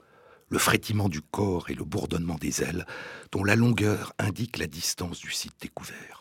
le 0.49 0.59
frétillement 0.59 1.09
du 1.09 1.21
corps 1.21 1.71
et 1.71 1.73
le 1.73 1.83
bourdonnement 1.83 2.37
des 2.37 2.61
ailes, 2.61 2.85
dont 3.31 3.43
la 3.43 3.55
longueur 3.55 4.13
indique 4.19 4.59
la 4.59 4.67
distance 4.67 5.19
du 5.19 5.31
site 5.31 5.59
découvert. 5.59 6.20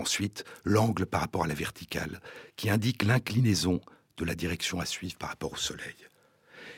Ensuite, 0.00 0.44
l'angle 0.64 1.04
par 1.04 1.20
rapport 1.20 1.44
à 1.44 1.46
la 1.46 1.52
verticale, 1.52 2.22
qui 2.56 2.70
indique 2.70 3.02
l'inclinaison 3.02 3.82
de 4.16 4.24
la 4.24 4.34
direction 4.34 4.80
à 4.80 4.86
suivre 4.86 5.18
par 5.18 5.28
rapport 5.28 5.52
au 5.52 5.58
soleil. 5.58 5.94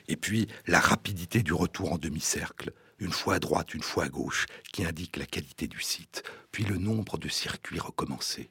Et 0.08 0.16
puis, 0.16 0.48
la 0.66 0.80
rapidité 0.80 1.44
du 1.44 1.52
retour 1.52 1.92
en 1.92 1.98
demi-cercle, 1.98 2.72
une 2.98 3.12
fois 3.12 3.36
à 3.36 3.38
droite, 3.38 3.74
une 3.74 3.82
fois 3.82 4.04
à 4.06 4.08
gauche, 4.08 4.46
qui 4.72 4.84
indique 4.84 5.16
la 5.18 5.26
qualité 5.26 5.68
du 5.68 5.80
site, 5.80 6.24
puis 6.50 6.64
le 6.64 6.78
nombre 6.78 7.16
de 7.16 7.28
circuits 7.28 7.78
recommencés, 7.78 8.50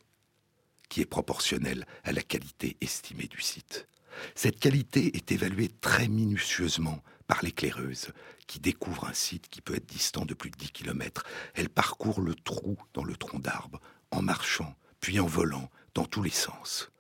qui 0.88 1.02
est 1.02 1.06
proportionnel 1.06 1.86
à 2.06 2.14
la 2.14 2.22
qualité 2.22 2.78
estimée 2.80 3.28
du 3.28 3.42
site. 3.42 3.88
Cette 4.36 4.60
qualité 4.60 5.18
est 5.18 5.34
évaluée 5.34 5.70
très 5.82 6.08
minutieusement 6.08 7.04
par 7.28 7.44
l'éclaireuse, 7.44 8.14
qui 8.48 8.62
découvre 8.62 9.06
un 9.06 9.14
site 9.14 9.50
qui 9.50 9.60
peut 9.60 9.76
être 9.76 9.86
distant 9.86 10.24
de 10.24 10.34
plus 10.34 10.50
de 10.50 10.56
10 10.56 10.72
km. 10.72 11.26
Elle 11.56 11.70
parcourt 11.70 12.22
le 12.22 12.36
trou 12.36 12.78
dans 12.94 13.04
le 13.04 13.18
tronc 13.18 13.40
d'arbre 13.40 13.82
en 14.12 14.22
marchant, 14.22 14.76
puis 15.00 15.20
en 15.20 15.26
volant, 15.26 15.70
dans 15.96 16.06
tous 16.06 16.22
les 16.22 16.30
sens. 16.30 16.92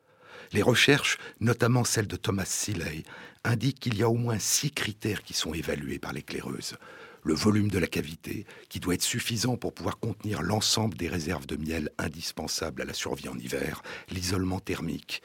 Les 0.53 0.61
recherches, 0.61 1.17
notamment 1.39 1.85
celles 1.85 2.07
de 2.07 2.17
Thomas 2.17 2.45
Seeley, 2.45 3.03
indiquent 3.43 3.79
qu'il 3.79 3.97
y 3.97 4.03
a 4.03 4.09
au 4.09 4.15
moins 4.15 4.39
six 4.39 4.71
critères 4.71 5.23
qui 5.23 5.33
sont 5.33 5.53
évalués 5.53 5.99
par 5.99 6.11
l'éclaireuse. 6.11 6.77
Le 7.23 7.33
volume 7.33 7.69
de 7.69 7.79
la 7.79 7.87
cavité, 7.87 8.45
qui 8.67 8.79
doit 8.79 8.95
être 8.95 9.03
suffisant 9.03 9.55
pour 9.55 9.73
pouvoir 9.73 9.99
contenir 9.99 10.41
l'ensemble 10.41 10.97
des 10.97 11.07
réserves 11.07 11.45
de 11.45 11.55
miel 11.55 11.89
indispensables 11.97 12.81
à 12.81 12.85
la 12.85 12.93
survie 12.93 13.29
en 13.29 13.37
hiver, 13.37 13.81
l'isolement 14.09 14.59
thermique, 14.59 15.21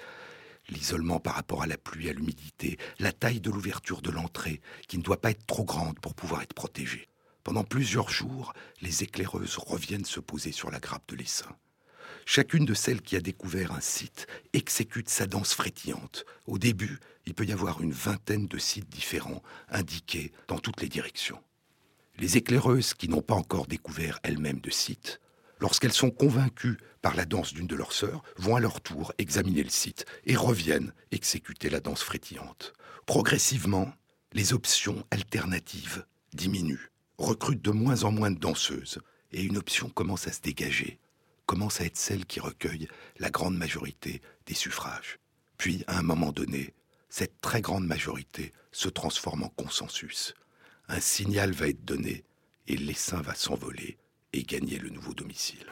l'isolement 0.68 1.20
par 1.20 1.34
rapport 1.34 1.62
à 1.62 1.66
la 1.66 1.78
pluie, 1.78 2.08
à 2.08 2.12
l'humidité, 2.12 2.78
la 2.98 3.12
taille 3.12 3.40
de 3.40 3.50
l'ouverture 3.50 4.02
de 4.02 4.10
l'entrée, 4.10 4.60
qui 4.88 4.98
ne 4.98 5.02
doit 5.02 5.20
pas 5.20 5.30
être 5.30 5.46
trop 5.46 5.64
grande 5.64 5.98
pour 5.98 6.14
pouvoir 6.14 6.42
être 6.42 6.54
protégée. 6.54 7.08
Pendant 7.42 7.64
plusieurs 7.64 8.10
jours, 8.10 8.52
les 8.80 9.02
éclaireuses 9.02 9.56
reviennent 9.56 10.04
se 10.04 10.20
poser 10.20 10.52
sur 10.52 10.70
la 10.70 10.80
grappe 10.80 11.08
de 11.08 11.16
l'essaim. 11.16 11.56
Chacune 12.28 12.64
de 12.64 12.74
celles 12.74 13.02
qui 13.02 13.14
a 13.14 13.20
découvert 13.20 13.70
un 13.70 13.80
site 13.80 14.26
exécute 14.52 15.08
sa 15.08 15.28
danse 15.28 15.54
frétillante. 15.54 16.24
Au 16.46 16.58
début, 16.58 16.98
il 17.24 17.34
peut 17.34 17.44
y 17.44 17.52
avoir 17.52 17.80
une 17.80 17.92
vingtaine 17.92 18.48
de 18.48 18.58
sites 18.58 18.88
différents, 18.88 19.44
indiqués 19.68 20.32
dans 20.48 20.58
toutes 20.58 20.82
les 20.82 20.88
directions. 20.88 21.40
Les 22.18 22.36
éclaireuses 22.36 22.94
qui 22.94 23.08
n'ont 23.08 23.22
pas 23.22 23.36
encore 23.36 23.68
découvert 23.68 24.18
elles-mêmes 24.24 24.60
de 24.60 24.70
site, 24.70 25.20
lorsqu'elles 25.60 25.92
sont 25.92 26.10
convaincues 26.10 26.78
par 27.00 27.14
la 27.14 27.26
danse 27.26 27.54
d'une 27.54 27.68
de 27.68 27.76
leurs 27.76 27.92
sœurs, 27.92 28.24
vont 28.38 28.56
à 28.56 28.60
leur 28.60 28.80
tour 28.80 29.12
examiner 29.18 29.62
le 29.62 29.70
site 29.70 30.04
et 30.24 30.34
reviennent 30.34 30.92
exécuter 31.12 31.70
la 31.70 31.78
danse 31.78 32.02
frétillante. 32.02 32.72
Progressivement, 33.06 33.94
les 34.32 34.52
options 34.52 35.06
alternatives 35.12 36.04
diminuent, 36.34 36.90
recrutent 37.18 37.62
de 37.62 37.70
moins 37.70 38.02
en 38.02 38.10
moins 38.10 38.32
de 38.32 38.40
danseuses, 38.40 38.98
et 39.30 39.44
une 39.44 39.58
option 39.58 39.88
commence 39.90 40.26
à 40.26 40.32
se 40.32 40.40
dégager, 40.40 40.98
commence 41.46 41.80
à 41.80 41.84
être 41.84 41.96
celle 41.96 42.26
qui 42.26 42.40
recueille 42.40 42.88
la 43.18 43.30
grande 43.30 43.56
majorité 43.56 44.20
des 44.46 44.54
suffrages. 44.54 45.18
Puis, 45.56 45.84
à 45.86 45.98
un 45.98 46.02
moment 46.02 46.32
donné, 46.32 46.74
cette 47.08 47.40
très 47.40 47.60
grande 47.60 47.86
majorité 47.86 48.52
se 48.72 48.88
transforme 48.88 49.44
en 49.44 49.48
consensus. 49.48 50.34
Un 50.88 51.00
signal 51.00 51.52
va 51.52 51.68
être 51.68 51.84
donné 51.84 52.24
et 52.66 52.76
l'essaim 52.76 53.22
va 53.22 53.34
s'envoler 53.34 53.96
et 54.32 54.42
gagner 54.42 54.78
le 54.78 54.90
nouveau 54.90 55.14
domicile. 55.14 55.66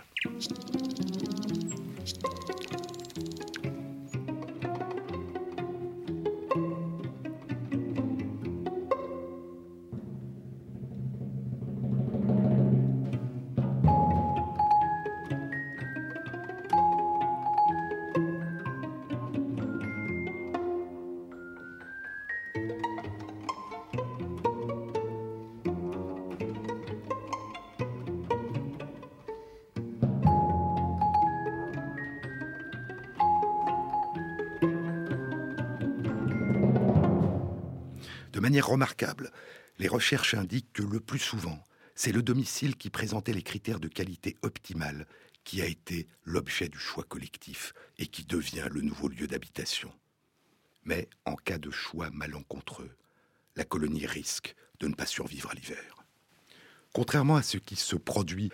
Remarquable, 38.74 39.30
les 39.78 39.88
recherches 39.88 40.34
indiquent 40.34 40.72
que 40.72 40.82
le 40.82 41.00
plus 41.00 41.18
souvent, 41.20 41.62
c'est 41.94 42.12
le 42.12 42.22
domicile 42.22 42.76
qui 42.76 42.90
présentait 42.90 43.32
les 43.32 43.42
critères 43.42 43.80
de 43.80 43.88
qualité 43.88 44.36
optimale 44.42 45.06
qui 45.44 45.62
a 45.62 45.66
été 45.66 46.08
l'objet 46.24 46.68
du 46.68 46.78
choix 46.78 47.04
collectif 47.04 47.72
et 47.98 48.06
qui 48.06 48.24
devient 48.24 48.68
le 48.70 48.80
nouveau 48.80 49.08
lieu 49.08 49.26
d'habitation. 49.26 49.92
Mais 50.84 51.08
en 51.24 51.36
cas 51.36 51.58
de 51.58 51.70
choix 51.70 52.10
malencontreux, 52.10 52.90
la 53.56 53.64
colonie 53.64 54.06
risque 54.06 54.56
de 54.80 54.88
ne 54.88 54.94
pas 54.94 55.06
survivre 55.06 55.50
à 55.50 55.54
l'hiver. 55.54 56.04
Contrairement 56.92 57.36
à 57.36 57.42
ce 57.42 57.58
qui 57.58 57.76
se 57.76 57.96
produit, 57.96 58.50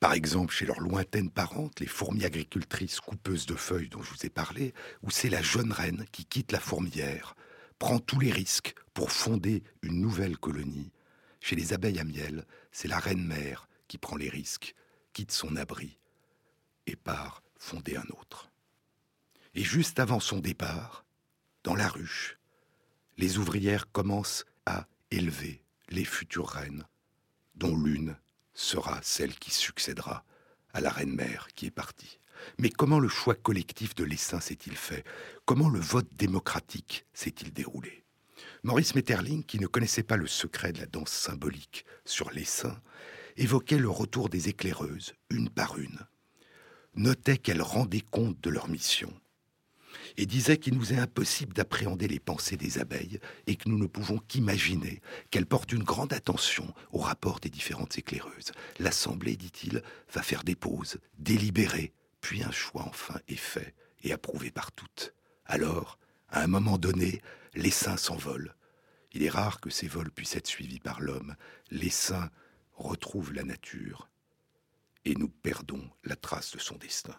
par 0.00 0.14
exemple 0.14 0.52
chez 0.52 0.66
leurs 0.66 0.80
lointaines 0.80 1.30
parentes, 1.30 1.78
les 1.78 1.86
fourmis 1.86 2.24
agricultrices 2.24 3.00
coupeuses 3.00 3.46
de 3.46 3.54
feuilles 3.54 3.88
dont 3.88 4.02
je 4.02 4.10
vous 4.10 4.26
ai 4.26 4.30
parlé, 4.30 4.74
où 5.02 5.10
c'est 5.10 5.30
la 5.30 5.42
jeune 5.42 5.72
reine 5.72 6.06
qui 6.10 6.24
quitte 6.24 6.52
la 6.52 6.60
fourmière 6.60 7.36
prend 7.80 7.98
tous 7.98 8.20
les 8.20 8.30
risques 8.30 8.74
pour 9.00 9.12
fonder 9.12 9.62
une 9.80 9.98
nouvelle 9.98 10.36
colonie. 10.36 10.92
Chez 11.40 11.56
les 11.56 11.72
abeilles 11.72 12.00
à 12.00 12.04
miel, 12.04 12.44
c'est 12.70 12.86
la 12.86 12.98
reine 12.98 13.24
mère 13.24 13.66
qui 13.88 13.96
prend 13.96 14.18
les 14.18 14.28
risques, 14.28 14.74
quitte 15.14 15.32
son 15.32 15.56
abri 15.56 15.96
et 16.84 16.96
part 16.96 17.42
fonder 17.56 17.96
un 17.96 18.04
autre. 18.20 18.50
Et 19.54 19.62
juste 19.62 20.00
avant 20.00 20.20
son 20.20 20.38
départ, 20.38 21.06
dans 21.64 21.74
la 21.74 21.88
ruche, 21.88 22.36
les 23.16 23.38
ouvrières 23.38 23.90
commencent 23.90 24.44
à 24.66 24.86
élever 25.10 25.64
les 25.88 26.04
futures 26.04 26.50
reines, 26.50 26.84
dont 27.54 27.78
l'une 27.78 28.18
sera 28.52 29.00
celle 29.02 29.34
qui 29.38 29.50
succédera 29.50 30.26
à 30.74 30.82
la 30.82 30.90
reine 30.90 31.14
mère 31.14 31.48
qui 31.54 31.64
est 31.64 31.70
partie. 31.70 32.18
Mais 32.58 32.68
comment 32.68 32.98
le 32.98 33.08
choix 33.08 33.34
collectif 33.34 33.94
de 33.94 34.04
l'essaim 34.04 34.40
s'est-il 34.40 34.76
fait? 34.76 35.06
Comment 35.46 35.70
le 35.70 35.80
vote 35.80 36.14
démocratique 36.16 37.06
s'est-il 37.14 37.54
déroulé? 37.54 37.99
Maurice 38.62 38.94
Metterling, 38.94 39.42
qui 39.42 39.58
ne 39.58 39.66
connaissait 39.66 40.02
pas 40.02 40.16
le 40.16 40.26
secret 40.26 40.72
de 40.72 40.80
la 40.80 40.86
danse 40.86 41.10
symbolique 41.10 41.86
sur 42.04 42.30
l'essaim, 42.30 42.78
évoquait 43.36 43.78
le 43.78 43.88
retour 43.88 44.28
des 44.28 44.50
éclaireuses, 44.50 45.14
une 45.30 45.48
par 45.48 45.78
une, 45.78 45.98
notait 46.94 47.38
qu'elles 47.38 47.62
rendaient 47.62 48.02
compte 48.02 48.38
de 48.42 48.50
leur 48.50 48.68
mission, 48.68 49.12
et 50.18 50.26
disait 50.26 50.58
qu'il 50.58 50.74
nous 50.74 50.92
est 50.92 50.98
impossible 50.98 51.54
d'appréhender 51.54 52.06
les 52.06 52.20
pensées 52.20 52.58
des 52.58 52.78
abeilles 52.78 53.18
et 53.46 53.56
que 53.56 53.68
nous 53.68 53.78
ne 53.78 53.86
pouvons 53.86 54.18
qu'imaginer 54.28 55.00
qu'elles 55.30 55.46
portent 55.46 55.72
une 55.72 55.82
grande 55.84 56.12
attention 56.12 56.74
au 56.92 56.98
rapport 56.98 57.40
des 57.40 57.50
différentes 57.50 57.96
éclaireuses. 57.96 58.52
L'Assemblée, 58.78 59.36
dit-il, 59.36 59.82
va 60.12 60.22
faire 60.22 60.44
des 60.44 60.56
pauses, 60.56 60.98
délibérer, 61.18 61.94
puis 62.20 62.42
un 62.42 62.50
choix 62.50 62.82
enfin 62.82 63.20
est 63.28 63.36
fait 63.36 63.74
et 64.02 64.12
approuvé 64.12 64.50
par 64.50 64.72
toutes. 64.72 65.14
Alors, 65.46 65.98
à 66.30 66.42
un 66.42 66.46
moment 66.46 66.78
donné, 66.78 67.20
l'essaim 67.54 67.96
s'envole. 67.96 68.54
Il 69.12 69.22
est 69.22 69.30
rare 69.30 69.60
que 69.60 69.70
ces 69.70 69.88
vols 69.88 70.10
puissent 70.10 70.36
être 70.36 70.46
suivis 70.46 70.80
par 70.80 71.00
l'homme. 71.00 71.34
L'essaim 71.70 72.30
retrouve 72.74 73.32
la 73.32 73.42
nature 73.42 74.08
et 75.04 75.14
nous 75.14 75.28
perdons 75.28 75.82
la 76.04 76.16
trace 76.16 76.52
de 76.52 76.58
son 76.58 76.76
destin. 76.76 77.16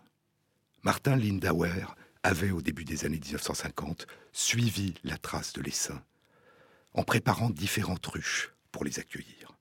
Martin 0.84 1.16
Lindauer 1.16 1.86
avait, 2.24 2.52
au 2.52 2.62
début 2.62 2.86
des 2.86 3.06
années 3.06 3.20
1950, 3.20 4.08
suivi 4.32 4.94
la 5.04 5.18
trace 5.18 5.54
de 5.54 5.62
l'essaim 5.62 6.04
en 6.94 7.04
préparant 7.04 7.50
différentes 7.50 8.06
ruches 8.06 8.52
pour 8.72 8.84
les 8.84 9.00
accueillir. 9.00 9.58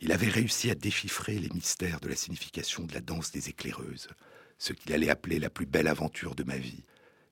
Il 0.00 0.12
avait 0.12 0.28
réussi 0.28 0.70
à 0.70 0.74
déchiffrer 0.74 1.38
les 1.38 1.48
mystères 1.50 2.00
de 2.00 2.08
la 2.08 2.16
signification 2.16 2.84
de 2.84 2.92
la 2.92 3.00
danse 3.00 3.30
des 3.30 3.48
éclaireuses, 3.48 4.08
ce 4.58 4.72
qu'il 4.72 4.92
allait 4.92 5.08
appeler 5.08 5.38
la 5.38 5.50
plus 5.50 5.66
belle 5.66 5.86
aventure 5.86 6.34
de 6.34 6.44
ma 6.44 6.56
vie. 6.56 6.84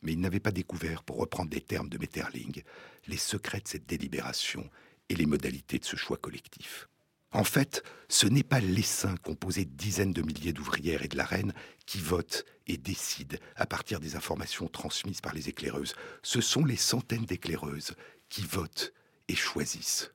Mais 0.04 0.12
il 0.12 0.20
n'avait 0.20 0.40
pas 0.40 0.52
découvert, 0.52 1.02
pour 1.02 1.16
reprendre 1.16 1.50
les 1.52 1.60
termes 1.60 1.88
de 1.88 1.98
Metterling, 1.98 2.62
les 3.08 3.16
secrets 3.16 3.60
de 3.60 3.68
cette 3.68 3.86
délibération 3.86 4.70
et 5.08 5.14
les 5.14 5.26
modalités 5.26 5.78
de 5.78 5.84
ce 5.84 5.96
choix 5.96 6.16
collectif. 6.16 6.88
En 7.32 7.42
fait, 7.42 7.82
ce 8.08 8.26
n'est 8.26 8.44
pas 8.44 8.60
l'essaim 8.60 9.16
composé 9.16 9.64
de 9.64 9.74
dizaines 9.74 10.12
de 10.12 10.22
milliers 10.22 10.52
d'ouvrières 10.52 11.02
et 11.02 11.08
de 11.08 11.16
la 11.16 11.24
reine 11.24 11.52
qui 11.84 11.98
votent 11.98 12.44
et 12.68 12.76
décident 12.76 13.36
à 13.56 13.66
partir 13.66 13.98
des 13.98 14.14
informations 14.14 14.68
transmises 14.68 15.20
par 15.20 15.34
les 15.34 15.48
éclaireuses. 15.48 15.96
Ce 16.22 16.40
sont 16.40 16.64
les 16.64 16.76
centaines 16.76 17.24
d'éclaireuses 17.24 17.96
qui 18.28 18.42
votent 18.42 18.92
et 19.26 19.34
choisissent. 19.34 20.12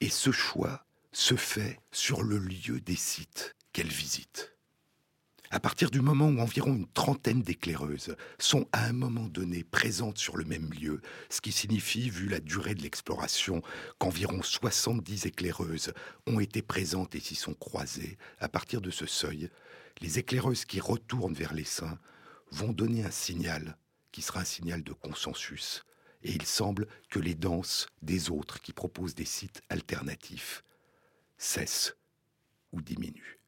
Et 0.00 0.08
ce 0.08 0.32
choix 0.32 0.86
se 1.12 1.34
fait 1.34 1.78
sur 1.90 2.22
le 2.22 2.38
lieu 2.38 2.80
des 2.80 2.96
sites 2.96 3.54
qu'elles 3.72 3.88
visitent. 3.88 4.54
À 5.52 5.58
partir 5.58 5.90
du 5.90 6.00
moment 6.00 6.28
où 6.28 6.38
environ 6.38 6.76
une 6.76 6.86
trentaine 6.86 7.42
d'éclaireuses 7.42 8.14
sont 8.38 8.68
à 8.72 8.84
un 8.84 8.92
moment 8.92 9.26
donné 9.26 9.64
présentes 9.64 10.16
sur 10.16 10.36
le 10.36 10.44
même 10.44 10.72
lieu, 10.72 11.00
ce 11.28 11.40
qui 11.40 11.50
signifie, 11.50 12.08
vu 12.08 12.28
la 12.28 12.38
durée 12.38 12.76
de 12.76 12.82
l'exploration, 12.82 13.60
qu'environ 13.98 14.42
70 14.42 15.26
éclaireuses 15.26 15.92
ont 16.28 16.38
été 16.38 16.62
présentes 16.62 17.16
et 17.16 17.20
s'y 17.20 17.34
sont 17.34 17.54
croisées, 17.54 18.16
à 18.38 18.48
partir 18.48 18.80
de 18.80 18.90
ce 18.90 19.06
seuil, 19.06 19.50
les 20.00 20.20
éclaireuses 20.20 20.64
qui 20.64 20.78
retournent 20.78 21.34
vers 21.34 21.52
les 21.52 21.64
saints 21.64 21.98
vont 22.52 22.72
donner 22.72 23.04
un 23.04 23.10
signal 23.10 23.76
qui 24.12 24.22
sera 24.22 24.40
un 24.40 24.44
signal 24.44 24.84
de 24.84 24.92
consensus. 24.92 25.84
Et 26.22 26.30
il 26.30 26.46
semble 26.46 26.86
que 27.10 27.18
les 27.18 27.34
danses 27.34 27.88
des 28.02 28.30
autres 28.30 28.60
qui 28.60 28.72
proposent 28.72 29.16
des 29.16 29.24
sites 29.24 29.62
alternatifs 29.68 30.62
cessent 31.38 31.96
ou 32.70 32.80
diminuent. 32.80 33.39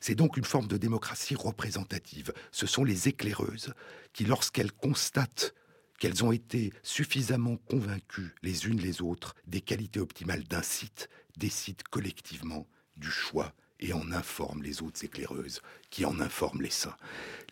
C'est 0.00 0.14
donc 0.14 0.36
une 0.36 0.44
forme 0.44 0.66
de 0.66 0.78
démocratie 0.78 1.34
représentative. 1.34 2.32
Ce 2.52 2.66
sont 2.66 2.84
les 2.84 3.08
éclaireuses 3.08 3.74
qui, 4.12 4.24
lorsqu'elles 4.24 4.72
constatent 4.72 5.54
qu'elles 5.98 6.24
ont 6.24 6.32
été 6.32 6.72
suffisamment 6.82 7.56
convaincues 7.56 8.34
les 8.42 8.66
unes 8.66 8.80
les 8.80 9.02
autres 9.02 9.34
des 9.46 9.60
qualités 9.60 10.00
optimales 10.00 10.44
d'un 10.44 10.62
site, 10.62 11.10
décident 11.36 11.84
collectivement 11.90 12.66
du 12.96 13.10
choix 13.10 13.52
et 13.80 13.92
en 13.92 14.10
informent 14.12 14.62
les 14.62 14.82
autres 14.82 15.04
éclaireuses, 15.04 15.60
qui 15.90 16.04
en 16.04 16.20
informent 16.20 16.62
les 16.62 16.70
saints. 16.70 16.96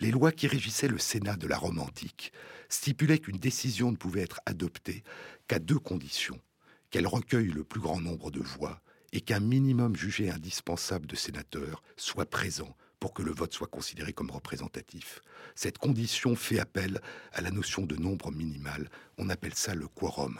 Les 0.01 0.11
lois 0.11 0.33
qui 0.33 0.47
régissaient 0.47 0.89
le 0.89 0.99
Sénat 0.99 1.37
de 1.37 1.47
la 1.47 1.59
Rome 1.59 1.79
antique 1.79 2.33
stipulaient 2.69 3.19
qu'une 3.19 3.39
décision 3.39 3.91
ne 3.91 3.97
pouvait 3.97 4.23
être 4.23 4.41
adoptée 4.47 5.03
qu'à 5.47 5.59
deux 5.59 5.79
conditions 5.79 6.41
qu'elle 6.91 7.07
recueille 7.07 7.51
le 7.51 7.65
plus 7.65 7.81
grand 7.81 8.01
nombre 8.01 8.31
de 8.31 8.41
voix 8.41 8.81
et 9.13 9.21
qu'un 9.21 9.41
minimum 9.41 9.97
jugé 9.97 10.31
indispensable 10.31 11.07
de 11.07 11.17
sénateurs 11.17 11.83
soit 11.97 12.29
présent 12.29 12.77
pour 13.01 13.15
que 13.15 13.23
le 13.23 13.33
vote 13.33 13.53
soit 13.53 13.69
considéré 13.69 14.13
comme 14.13 14.31
représentatif. 14.31 15.21
Cette 15.55 15.79
condition 15.79 16.35
fait 16.37 16.59
appel 16.59 17.01
à 17.33 17.41
la 17.41 17.51
notion 17.51 17.87
de 17.87 17.97
nombre 17.97 18.31
minimal, 18.33 18.91
on 19.19 19.31
appelle 19.31 19.55
ça 19.55 19.75
le 19.75 19.89
quorum. 19.89 20.39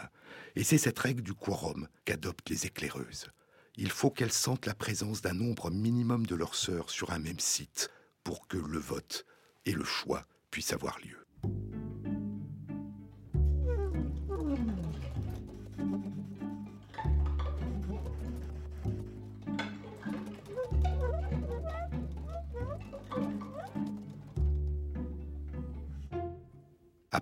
Et 0.55 0.63
c'est 0.63 0.77
cette 0.77 0.99
règle 0.99 1.21
du 1.21 1.33
quorum 1.33 1.87
qu'adoptent 2.05 2.49
les 2.49 2.65
éclaireuses. 2.65 3.27
Il 3.75 3.91
faut 3.91 4.11
qu'elles 4.11 4.33
sentent 4.33 4.65
la 4.65 4.75
présence 4.75 5.21
d'un 5.21 5.33
nombre 5.33 5.71
minimum 5.71 6.25
de 6.25 6.35
leurs 6.35 6.55
sœurs 6.55 6.89
sur 6.89 7.11
un 7.11 7.19
même 7.19 7.39
site 7.39 7.89
pour 8.23 8.47
que 8.47 8.57
le 8.57 8.79
vote 8.79 9.25
et 9.65 9.71
le 9.71 9.85
choix 9.85 10.25
puissent 10.51 10.73
avoir 10.73 10.99
lieu. 10.99 11.25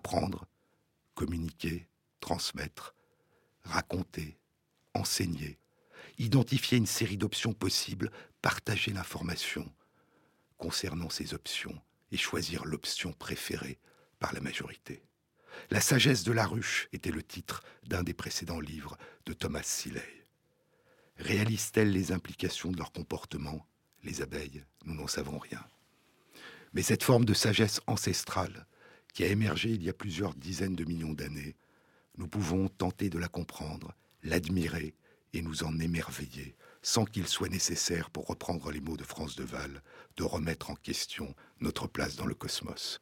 Apprendre, 0.08 0.48
communiquer, 1.16 1.86
transmettre, 2.22 2.96
raconter, 3.64 4.40
enseigner, 4.94 5.60
identifier 6.18 6.78
une 6.78 6.86
série 6.86 7.18
d'options 7.18 7.52
possibles, 7.52 8.10
partager 8.42 8.94
l'information 8.94 9.70
concernant 10.58 11.10
ces 11.10 11.34
options 11.34 11.78
et 12.14 12.18
choisir 12.18 12.64
l'option 12.64 13.12
préférée 13.12 13.80
par 14.18 14.34
la 14.34 14.40
majorité. 14.40 15.04
La 15.72 15.82
sagesse 15.82 16.24
de 16.24 16.32
la 16.32 16.48
ruche 16.48 16.88
était 16.94 17.12
le 17.12 17.22
titre 17.22 17.62
d'un 17.84 18.04
des 18.04 18.14
précédents 18.14 18.62
livres 18.62 18.98
de 19.26 19.34
Thomas 19.34 19.64
Seeley. 19.64 20.24
Réalisent-elles 21.18 21.92
les 21.92 22.14
implications 22.14 22.72
de 22.72 22.78
leur 22.78 22.94
comportement? 22.94 23.68
Les 24.04 24.22
abeilles, 24.22 24.64
nous 24.86 24.94
n'en 24.94 25.08
savons 25.08 25.38
rien. 25.38 25.68
Mais 26.72 26.82
cette 26.82 27.04
forme 27.04 27.26
de 27.26 27.34
sagesse 27.34 27.82
ancestrale 27.88 28.66
qui 29.18 29.24
a 29.24 29.30
émergé 29.30 29.72
il 29.72 29.82
y 29.82 29.90
a 29.90 29.94
plusieurs 29.94 30.36
dizaines 30.36 30.76
de 30.76 30.86
millions 30.86 31.14
d'années, 31.14 31.56
nous 32.20 32.28
pouvons 32.28 32.68
tenter 32.68 33.10
de 33.10 33.18
la 33.18 33.28
comprendre, 33.28 33.96
l'admirer 34.22 34.94
et 35.34 35.42
nous 35.42 35.64
en 35.64 35.80
émerveiller, 35.80 36.56
sans 36.84 37.04
qu'il 37.04 37.28
soit 37.28 37.50
nécessaire, 37.50 38.12
pour 38.12 38.28
reprendre 38.28 38.70
les 38.70 38.80
mots 38.80 38.96
de 38.96 39.04
France 39.04 39.36
de 39.36 39.44
Val, 39.44 39.82
de 40.18 40.24
remettre 40.24 40.70
en 40.70 40.76
question 40.76 41.34
notre 41.62 41.88
place 41.88 42.16
dans 42.16 42.28
le 42.28 42.36
cosmos. 42.36 43.02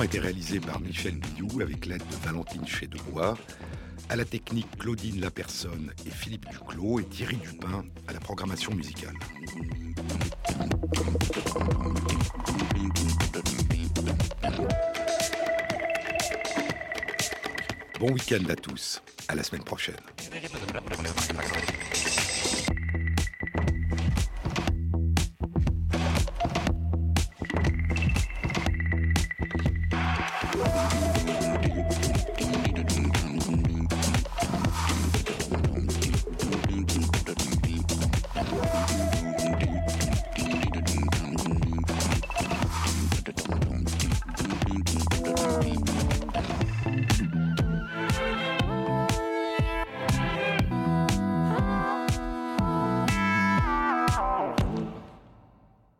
A 0.00 0.04
été 0.04 0.18
réalisée 0.18 0.60
par 0.60 0.80
Michel 0.80 1.14
Billou 1.14 1.60
avec 1.60 1.86
l'aide 1.86 2.02
de 2.10 2.26
Valentine 2.26 2.66
Chédebois. 2.66 3.38
À 4.08 4.16
la 4.16 4.24
technique, 4.24 4.66
Claudine 4.78 5.20
Lapersonne 5.20 5.92
et 6.06 6.10
Philippe 6.10 6.46
Duclos 6.50 7.00
et 7.00 7.04
Thierry 7.04 7.36
Dupin 7.36 7.84
à 8.06 8.12
la 8.12 8.20
programmation 8.20 8.74
musicale. 8.74 9.14
Bon 17.98 18.12
week-end 18.12 18.44
à 18.48 18.56
tous. 18.56 19.02
À 19.28 19.34
la 19.34 19.42
semaine 19.42 19.64
prochaine. 19.64 19.96